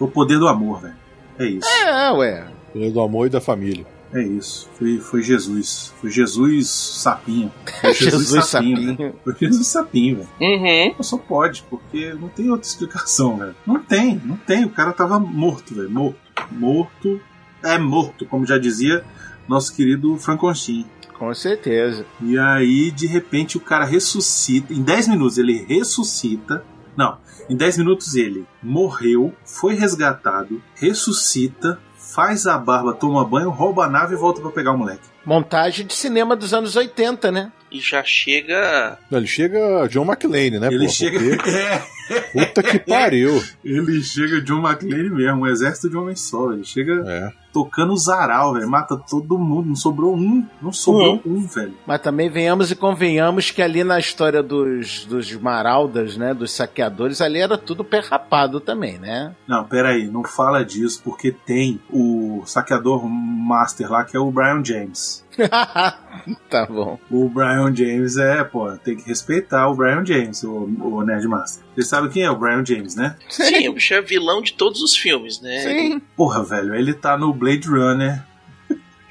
[0.00, 0.94] O poder do amor, velho.
[1.38, 1.68] É isso.
[1.68, 2.46] É, ué.
[2.74, 3.86] É do amor e da família.
[4.14, 4.70] É isso.
[4.78, 5.92] Foi, foi Jesus.
[6.00, 7.52] Foi Jesus sapinho.
[7.80, 8.90] Foi Jesus sapinho.
[8.90, 9.14] sapinho.
[9.24, 10.28] Foi Jesus sapinho, velho.
[10.40, 11.02] Uhum.
[11.02, 13.56] Só pode, porque não tem outra explicação, velho.
[13.66, 14.64] Não tem, não tem.
[14.64, 15.90] O cara tava morto, velho.
[15.90, 16.18] Morto.
[16.52, 17.20] Morto.
[17.62, 19.04] É morto, como já dizia
[19.48, 20.86] nosso querido Frankenstein.
[21.18, 22.04] Com certeza.
[22.20, 24.72] E aí, de repente, o cara ressuscita.
[24.72, 26.64] Em 10 minutos ele ressuscita.
[26.96, 31.80] Não, em 10 minutos ele morreu, foi resgatado, ressuscita,
[32.14, 35.02] faz a barba, toma banho, rouba a nave e volta pra pegar o moleque.
[35.26, 37.52] Montagem de cinema dos anos 80, né?
[37.74, 38.98] E já chega.
[39.10, 40.68] Não, Ele chega John McClane, né?
[40.70, 41.18] ele pô, chega.
[41.18, 41.50] porque-
[42.10, 43.42] É, Puta que pariu.
[43.64, 46.52] ele chega John McClane mesmo, um exército de homem só.
[46.52, 47.30] Ele chega É.
[47.50, 48.68] tocando zaral, velho.
[48.68, 50.46] Mata todo mundo, não sobrou um.
[50.60, 51.72] Não sobrou um, velho.
[51.86, 56.34] Mas também venhamos e convenhamos que ali na história dos, dos maraldas, né?
[56.34, 59.34] Dos saqueadores, ali era tudo perrapado também, né?
[59.48, 64.62] Não, peraí, não fala disso, porque tem o saqueador master lá, que é o Brian
[64.62, 65.23] James.
[66.48, 66.98] tá bom.
[67.10, 71.64] O Brian James é, pô, tem que respeitar o Brian James, o, o Nerdmaster.
[71.74, 73.16] Você sabe quem é o Brian James, né?
[73.28, 75.58] Sim, o bicho é vilão de todos os filmes, né?
[75.58, 76.02] Sim.
[76.16, 78.22] Porra, velho, ele tá no Blade Runner,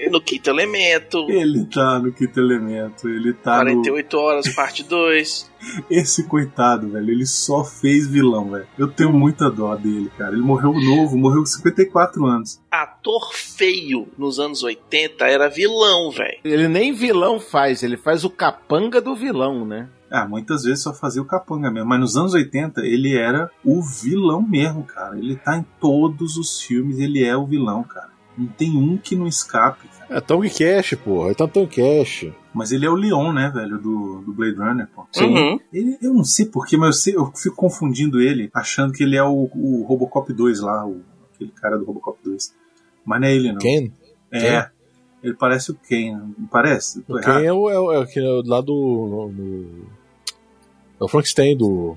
[0.10, 5.49] No Quinto Elemento, ele tá no Quinto Elemento, ele tá 48 Horas, parte 2.
[5.49, 5.54] no...
[5.89, 8.68] Esse coitado, velho, ele só fez vilão, velho.
[8.78, 10.34] Eu tenho muita dó dele, cara.
[10.34, 12.62] Ele morreu novo, morreu com 54 anos.
[12.70, 16.39] Ator feio nos anos 80 era vilão, velho.
[16.43, 19.89] Ele nem vilão faz, ele faz o capanga do vilão, né?
[20.12, 21.89] Ah, muitas vezes só fazia o capanga mesmo.
[21.89, 25.18] Mas nos anos 80 ele era o vilão mesmo, cara.
[25.18, 28.10] Ele tá em todos os filmes, ele é o vilão, cara.
[28.38, 29.89] Não tem um que não escape.
[30.10, 31.26] É Tong Cash, pô.
[31.26, 32.28] Ele tá Tong Cash.
[32.54, 35.08] Mas ele é o Leon, né, velho, do, do Blade Runner, pô.
[35.22, 35.60] Uhum.
[35.72, 39.16] Ele, eu não sei porquê, mas eu, sei- eu fico confundindo ele, achando que ele
[39.16, 41.01] é o, o Robocop 2 lá, o,
[41.34, 42.54] aquele cara do Robocop 2.
[43.06, 43.60] Mas não é ele, não.
[43.60, 43.91] Ken?
[44.32, 44.70] É.
[45.24, 47.04] Ele parece o Ken, não parece?
[47.08, 47.39] O errado.
[47.39, 49.32] Ken é o, é, o- é aquele lá do.
[49.34, 49.86] no-
[50.99, 51.95] é o Frankenstein do.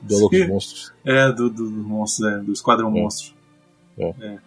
[0.00, 0.46] Do Alô dos.
[0.48, 0.92] Monstros.
[1.04, 3.02] É, do, do, do monstro, é, do Esquadrão É.
[3.02, 3.34] Monstro.
[3.98, 4.38] É.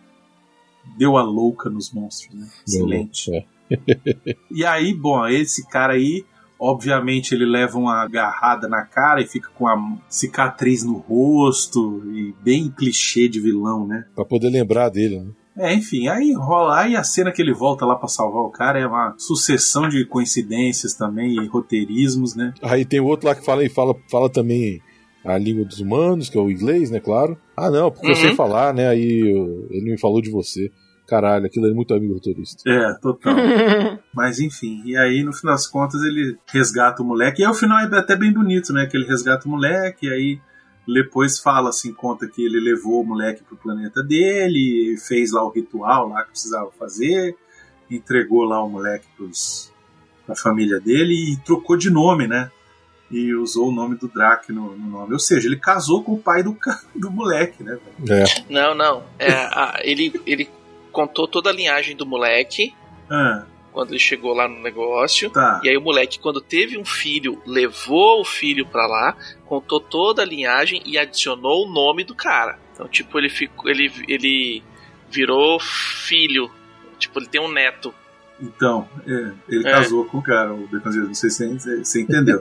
[0.97, 2.47] Deu a louca nos monstros, né?
[2.67, 3.33] Excelente.
[3.33, 3.45] É.
[4.51, 6.25] E aí, bom, esse cara aí,
[6.59, 12.35] obviamente, ele leva uma agarrada na cara e fica com a cicatriz no rosto, e
[12.43, 14.05] bem clichê de vilão, né?
[14.13, 15.31] Pra poder lembrar dele, né?
[15.57, 18.79] É, enfim, aí rola, aí a cena que ele volta lá pra salvar o cara
[18.79, 22.53] é uma sucessão de coincidências também e roteirismos, né?
[22.61, 24.81] Aí tem o outro lá que fala e fala, fala também
[25.23, 26.99] a língua dos humanos, que é o inglês, né?
[26.99, 27.37] Claro.
[27.55, 28.35] Ah, não, porque eu sei Uhum.
[28.35, 28.87] falar, né?
[28.87, 30.71] Aí eu- ele me falou de você.
[31.07, 32.63] Caralho, aquilo é muito amigo do turista.
[32.69, 33.35] É, total.
[34.13, 37.41] Mas enfim, e aí no final das contas ele resgata o moleque.
[37.41, 38.85] E aí o final é até bem bonito, né?
[38.85, 40.39] Que ele resgata o moleque, e aí
[40.87, 45.49] depois fala assim, conta que ele levou o moleque pro planeta dele, fez lá o
[45.49, 47.35] ritual lá que precisava fazer,
[47.89, 49.71] entregou lá o moleque pros,
[50.25, 52.49] pra família dele e trocou de nome, né?
[53.11, 55.13] E usou o nome do Drac no, no nome.
[55.13, 56.57] Ou seja, ele casou com o pai do,
[56.95, 57.77] do moleque, né?
[58.09, 58.23] É.
[58.49, 59.03] Não, não.
[59.19, 60.49] É, a- ele, ele
[60.91, 62.73] contou toda a linhagem do moleque.
[63.09, 63.43] Ah,
[63.73, 65.29] quando ele chegou lá no negócio.
[65.29, 65.59] Tá.
[65.63, 70.21] E aí o moleque, quando teve um filho, levou o filho pra lá, contou toda
[70.21, 72.57] a linhagem e adicionou o nome do cara.
[72.73, 73.69] Então, tipo, ele ficou.
[73.69, 74.63] Ele, ele
[75.09, 76.49] virou filho.
[76.99, 77.93] Tipo, ele tem um neto.
[78.41, 79.71] Então, é, ele É.
[79.71, 81.07] casou com o cara, o Baconzitos.
[81.07, 82.39] Não sei se você, entendeu.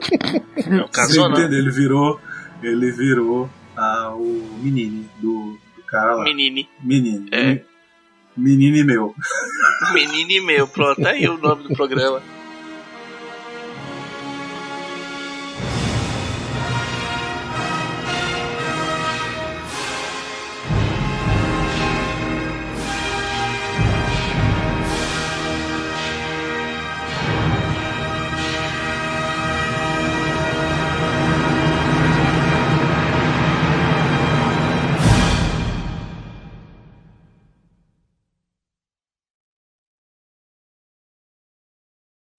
[0.69, 1.31] Não casou, você não.
[1.39, 1.59] entendeu?
[1.59, 2.19] Ele virou.
[2.63, 6.23] Ele virou ah, o menino do, do cara lá.
[6.23, 6.67] Menine.
[6.81, 7.27] Menino.
[7.31, 7.61] É.
[8.35, 9.15] Menino meu.
[9.93, 10.67] Menine meu.
[10.67, 12.21] Pronto, tá aí o nome do programa.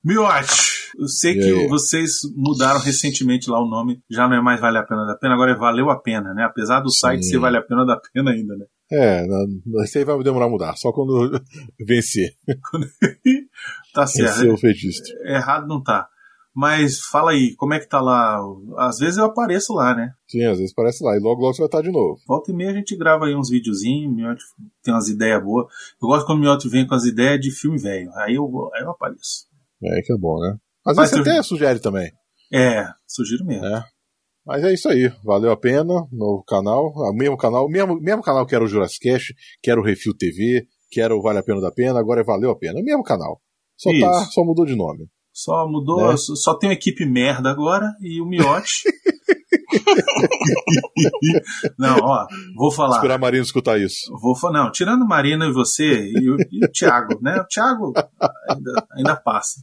[0.04, 4.78] Miote, eu sei que vocês mudaram recentemente lá o nome, já não é mais Vale
[4.78, 6.44] a Pena da Pena, agora é Valeu a Pena, né?
[6.44, 7.30] Apesar do site Sim.
[7.30, 8.66] ser Vale a Pena da Pena ainda, né?
[8.90, 9.24] É,
[9.84, 11.40] isso aí vai demorar a mudar, só quando
[11.86, 12.34] vencer.
[13.94, 14.36] Tá certo.
[14.36, 15.02] Vencer o feitiço.
[15.22, 16.08] Errado não tá.
[16.54, 18.38] Mas fala aí, como é que tá lá?
[18.78, 20.12] Às vezes eu apareço lá, né?
[20.26, 22.18] Sim, às vezes parece lá, e logo logo você vai estar de novo.
[22.26, 24.42] Volta e meia a gente grava aí uns videozinhos, o Miotti
[24.82, 25.66] tem umas ideias boas.
[26.00, 28.10] Eu gosto quando o Miotti vem com as ideias de filme velho.
[28.16, 29.51] Aí eu, aí eu apareço.
[29.84, 30.56] É, que é bom, né?
[30.86, 32.10] Às Mas vezes você até sugere também.
[32.52, 33.66] É, sugiro mesmo.
[33.66, 33.84] É.
[34.44, 38.44] Mas é isso aí, valeu a pena, novo canal, o mesmo canal, mesmo, mesmo canal
[38.44, 41.42] que era o Jurassic Cast, que era o Refil TV, que era o Vale a
[41.44, 43.40] Pena da Pena, agora é Valeu a Pena, o mesmo canal.
[43.76, 45.06] Só, tá, só mudou de nome.
[45.32, 46.16] Só mudou, Né?
[46.16, 48.82] só, só tem uma equipe merda agora e o Miotti.
[51.78, 52.96] não, ó, vou falar.
[52.96, 54.12] Esperar a Marina escutar isso.
[54.20, 57.40] Vou falar, não, tirando Marina e você e o, e o Thiago, né?
[57.40, 57.92] O Thiago
[58.50, 59.62] ainda, ainda passa.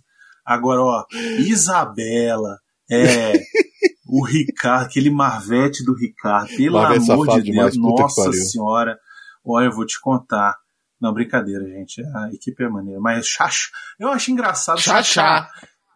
[0.49, 1.05] Agora, ó,
[1.37, 2.57] Isabela,
[2.89, 3.33] é,
[4.09, 8.97] o Ricardo, aquele Marvete do Ricardo, pelo Marvete amor de demais, Deus, nossa senhora.
[9.45, 10.55] Olha, eu vou te contar.
[10.99, 12.01] Não, brincadeira, gente.
[12.15, 12.99] A equipe é maneira.
[12.99, 13.69] Mas Xaxá,
[13.99, 15.47] eu acho engraçado Xaxá.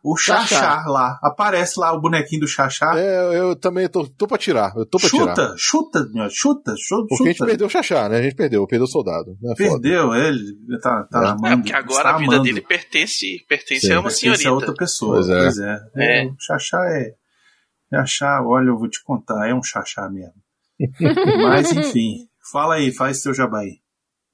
[0.06, 0.84] O Xaxá Xaxá.
[0.88, 1.18] lá.
[1.24, 2.92] Aparece lá o bonequinho do Xaxá.
[3.00, 5.28] É, eu também tô, tô pra tirar, eu tô pra tirar.
[5.34, 7.50] chuta, chuta, meu, chuta, chuta, Porque a gente chuta.
[7.50, 8.18] perdeu o Xaxá, né?
[8.18, 9.32] A gente perdeu, perdeu o soldado.
[9.42, 9.54] Né?
[9.58, 9.80] Foda.
[9.82, 10.44] Perdeu ele,
[10.82, 11.28] tá, tá É.
[11.30, 11.48] amando.
[11.48, 12.44] É, porque agora a vida amando.
[12.44, 14.52] dele pertence, pertence Sim, a uma Pertence a senhorita.
[14.54, 15.16] outra pessoa.
[15.16, 15.40] Pois é.
[15.40, 15.80] Pois é.
[15.96, 16.24] É.
[16.24, 17.14] É, O Xaxá é.
[17.96, 20.34] Xaxá, olha, eu vou te contar, é um Xaxá mesmo.
[21.48, 23.68] Mas enfim, fala aí, faz seu jabai.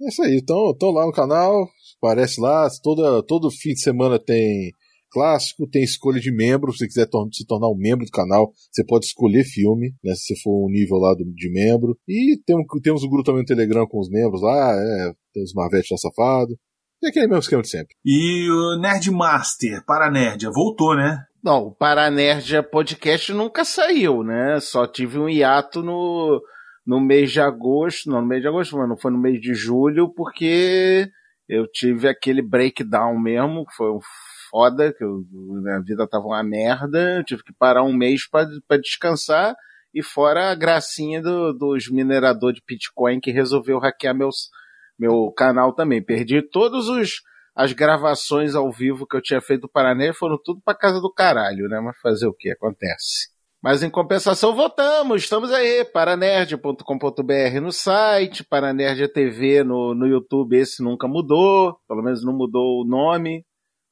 [0.02, 1.68] É isso aí, então, então lá no canal,
[2.02, 4.72] aparece lá, toda, todo fim de semana tem
[5.12, 8.52] clássico, tem escolha de membro, se você quiser tor- se tornar um membro do canal,
[8.72, 12.38] você pode escolher filme, né, se você for um nível lá do- de membro, e
[12.46, 15.54] tem, um- temos um grupo também no Telegram com os membros lá, é, tem os
[15.54, 16.58] Marvete lá safado,
[17.02, 17.96] e aquele mesmo esquema de sempre.
[18.06, 21.18] E o Nerd Master, para Nerdia, voltou, né?
[21.42, 24.60] Não, o Paranerdia Podcast nunca saiu, né?
[24.60, 26.42] Só tive um hiato no,
[26.86, 29.54] no mês de agosto, não no mês de agosto, mas não foi no mês de
[29.54, 31.08] julho, porque
[31.48, 34.00] eu tive aquele breakdown mesmo, que foi um
[34.50, 39.56] foda, que eu, minha vida tava uma merda, tive que parar um mês para descansar,
[39.94, 44.50] e fora a gracinha do- dos mineradores de Bitcoin que resolveu hackear meus,
[44.98, 46.04] meu canal também.
[46.04, 47.22] Perdi todos os
[47.56, 51.12] as gravações ao vivo que eu tinha feito do Paraná foram tudo pra casa do
[51.12, 51.82] caralho, né?
[51.82, 52.52] Mas fazer o que?
[52.52, 53.30] Acontece.
[53.62, 60.82] Mas em compensação, voltamos, estamos aí, paranerd.com.br no site, Paranerd TV no, no YouTube, esse
[60.82, 63.44] nunca mudou, pelo menos não mudou o nome.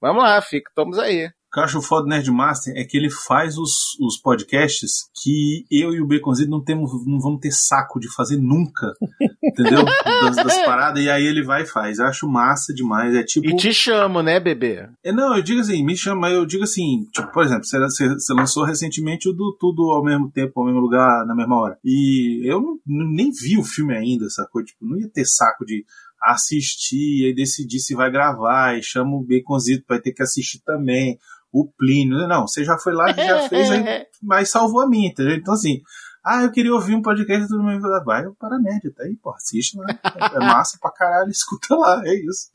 [0.01, 1.25] Vamos lá, fica, estamos aí.
[1.25, 5.09] O que eu acho foda do Nerd Master é que ele faz os, os podcasts
[5.23, 8.91] que eu e o Baconzito não, temos, não vamos ter saco de fazer nunca.
[9.41, 9.85] Entendeu?
[9.85, 11.99] Das, das paradas, e aí ele vai e faz.
[11.99, 13.15] Eu acho massa demais.
[13.15, 13.47] É tipo.
[13.47, 14.89] E te chamo, né, bebê?
[15.01, 18.33] É, não, eu digo assim, me chama, eu digo assim, tipo, por exemplo, você, você-
[18.33, 21.77] lançou recentemente o do Tudo ao mesmo tempo, ao mesmo lugar, na mesma hora.
[21.83, 24.61] E eu não- nem vi o filme ainda, sacou?
[24.63, 25.85] Tipo, não ia ter saco de
[26.23, 31.17] assistir e decidir se vai gravar, e chama o Baconzito, vai ter que assistir também,
[31.51, 32.27] o Plínio.
[32.27, 35.35] Não, você já foi lá, já fez, aí, mas salvou a minha, entendeu?
[35.35, 35.81] Então assim,
[36.25, 39.77] ah, eu queria ouvir um podcast do meu vai, o Paramédia, tá aí, pô, assiste.
[40.35, 42.49] É massa pra caralho, escuta lá, é isso.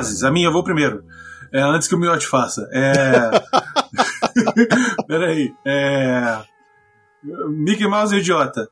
[0.00, 1.04] Frases, a minha eu vou primeiro.
[1.52, 2.66] É, antes que o Miote faça.
[2.72, 3.30] É...
[5.06, 5.52] Peraí.
[5.66, 6.38] É...
[7.50, 8.68] Mickey Mouse é idiota.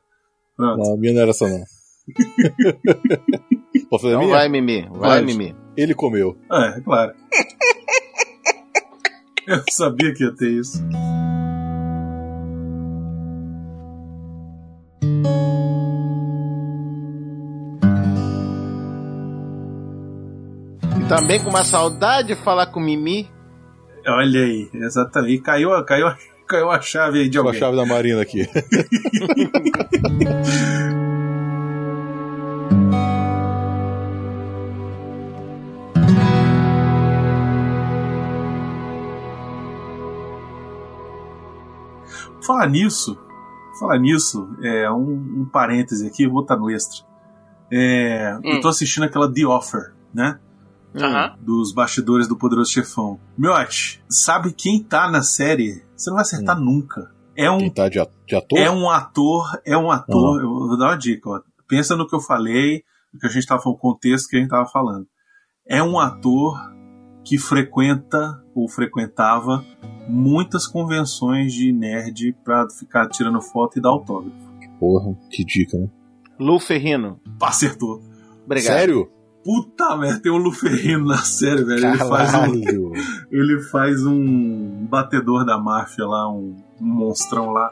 [0.55, 0.77] Pronto.
[0.83, 1.63] Não, a minha não era essa não.
[3.89, 4.35] Posso fazer Então minha?
[4.35, 5.21] vai, Mimi, vai, Vai.
[5.21, 5.55] Mimi.
[5.77, 6.35] Ele comeu.
[6.51, 7.13] É, claro.
[9.47, 10.77] Eu sabia que ia ter isso.
[21.09, 23.29] Também com uma saudade de falar com Mimi.
[24.07, 25.41] Olha aí, exatamente.
[25.41, 27.59] Caiu, a- caiu, a- caiu a chave aí de Com a alguém.
[27.59, 28.47] chave da Marina aqui.
[42.45, 43.17] Falar nisso,
[43.79, 47.05] falar nisso, é um, um parêntese aqui, eu vou botar no extra.
[47.71, 48.61] É, Eu Hum.
[48.61, 50.39] tô assistindo aquela The Offer, né?
[50.95, 51.35] Aham.
[51.41, 53.19] Dos bastidores do Poderoso Chefão.
[53.37, 55.83] Miote, sabe quem tá na série?
[55.95, 57.11] Você não vai acertar nunca.
[57.35, 58.57] É um Quem tá de, ator?
[58.57, 60.41] É um ator, é um ator.
[60.41, 61.41] Eu vou dar uma dica, ó.
[61.67, 62.83] Pensa no que eu falei,
[63.13, 65.07] no que a gente tava falando, o contexto que a gente tava falando.
[65.65, 66.57] É um ator
[67.23, 69.63] que frequenta ou frequentava
[70.07, 74.35] muitas convenções de nerd pra ficar tirando foto e dar autógrafo.
[74.79, 75.87] Porra, que dica, né?
[76.39, 77.21] Lu Ferrino.
[77.41, 78.01] Acertou.
[78.45, 78.73] Obrigado.
[78.73, 79.11] Sério?
[79.43, 81.87] Puta merda, tem o Luferrino na série, velho.
[81.87, 82.91] Ele faz, um,
[83.31, 87.71] ele faz um batedor da máfia lá, um, um monstrão lá.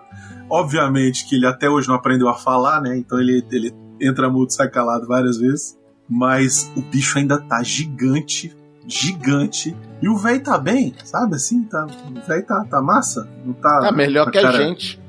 [0.50, 2.98] Obviamente que ele até hoje não aprendeu a falar, né?
[2.98, 5.78] Então ele, ele entra mudo e sai calado várias vezes.
[6.10, 8.56] Mas o bicho ainda tá gigante,
[8.88, 9.76] gigante.
[10.02, 11.64] E o velho tá bem, sabe assim?
[11.64, 13.30] Tá, o velho tá, tá massa.
[13.46, 15.02] Não tá, Tá melhor que a cara, gente.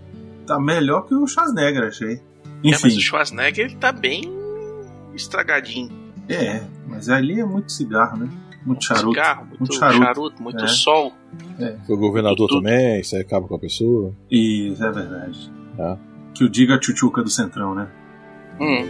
[0.44, 2.14] Tá melhor que o Schwarzenegger, achei.
[2.14, 2.20] É,
[2.64, 4.28] mas Enfim, o Schwarzenegger ele tá bem
[5.14, 6.07] estragadinho.
[6.28, 8.28] É, mas ali é muito cigarro, né?
[8.66, 9.08] Muito charuto.
[9.10, 10.04] Cigarro, muito, muito charuto.
[10.04, 10.68] charuto, muito É.
[10.68, 11.12] sol.
[11.86, 12.60] Foi governador Tudo.
[12.62, 14.12] também, isso aí acaba com a pessoa.
[14.30, 15.52] Isso é verdade.
[15.78, 15.96] É.
[16.34, 17.88] Que o diga a tchutchuca do Centrão, né?
[18.60, 18.84] Hum.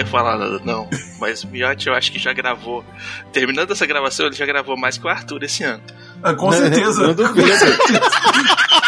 [0.00, 0.88] Ia falar nada, não.
[1.18, 2.84] Mas o Miotti eu acho que já gravou.
[3.32, 5.82] Terminando essa gravação, ele já gravou mais que o Arthur esse ano.
[6.22, 7.06] Ah, com certeza.
[7.06, 7.48] Não duvido.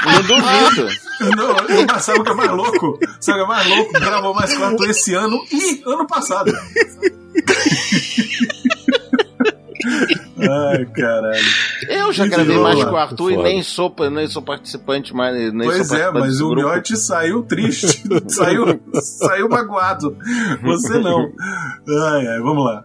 [0.05, 0.89] Não duvido.
[1.37, 1.57] Não,
[1.87, 2.99] mas sabe o que é mais louco?
[3.21, 3.93] Sabe o que é mais louco?
[3.93, 6.53] Gravou mais quatro esse ano e ano passado.
[10.51, 11.45] Ai, caralho.
[11.89, 15.53] Eu já gravei mais com o Arthur e nem sou, nem sou participante mais.
[15.53, 16.55] Nem Pois sou é, mas o.
[16.55, 18.03] Miotti saiu triste.
[18.29, 20.17] saiu, saiu magoado.
[20.63, 21.31] Você não.
[21.89, 22.85] Ai, ai, vamos lá.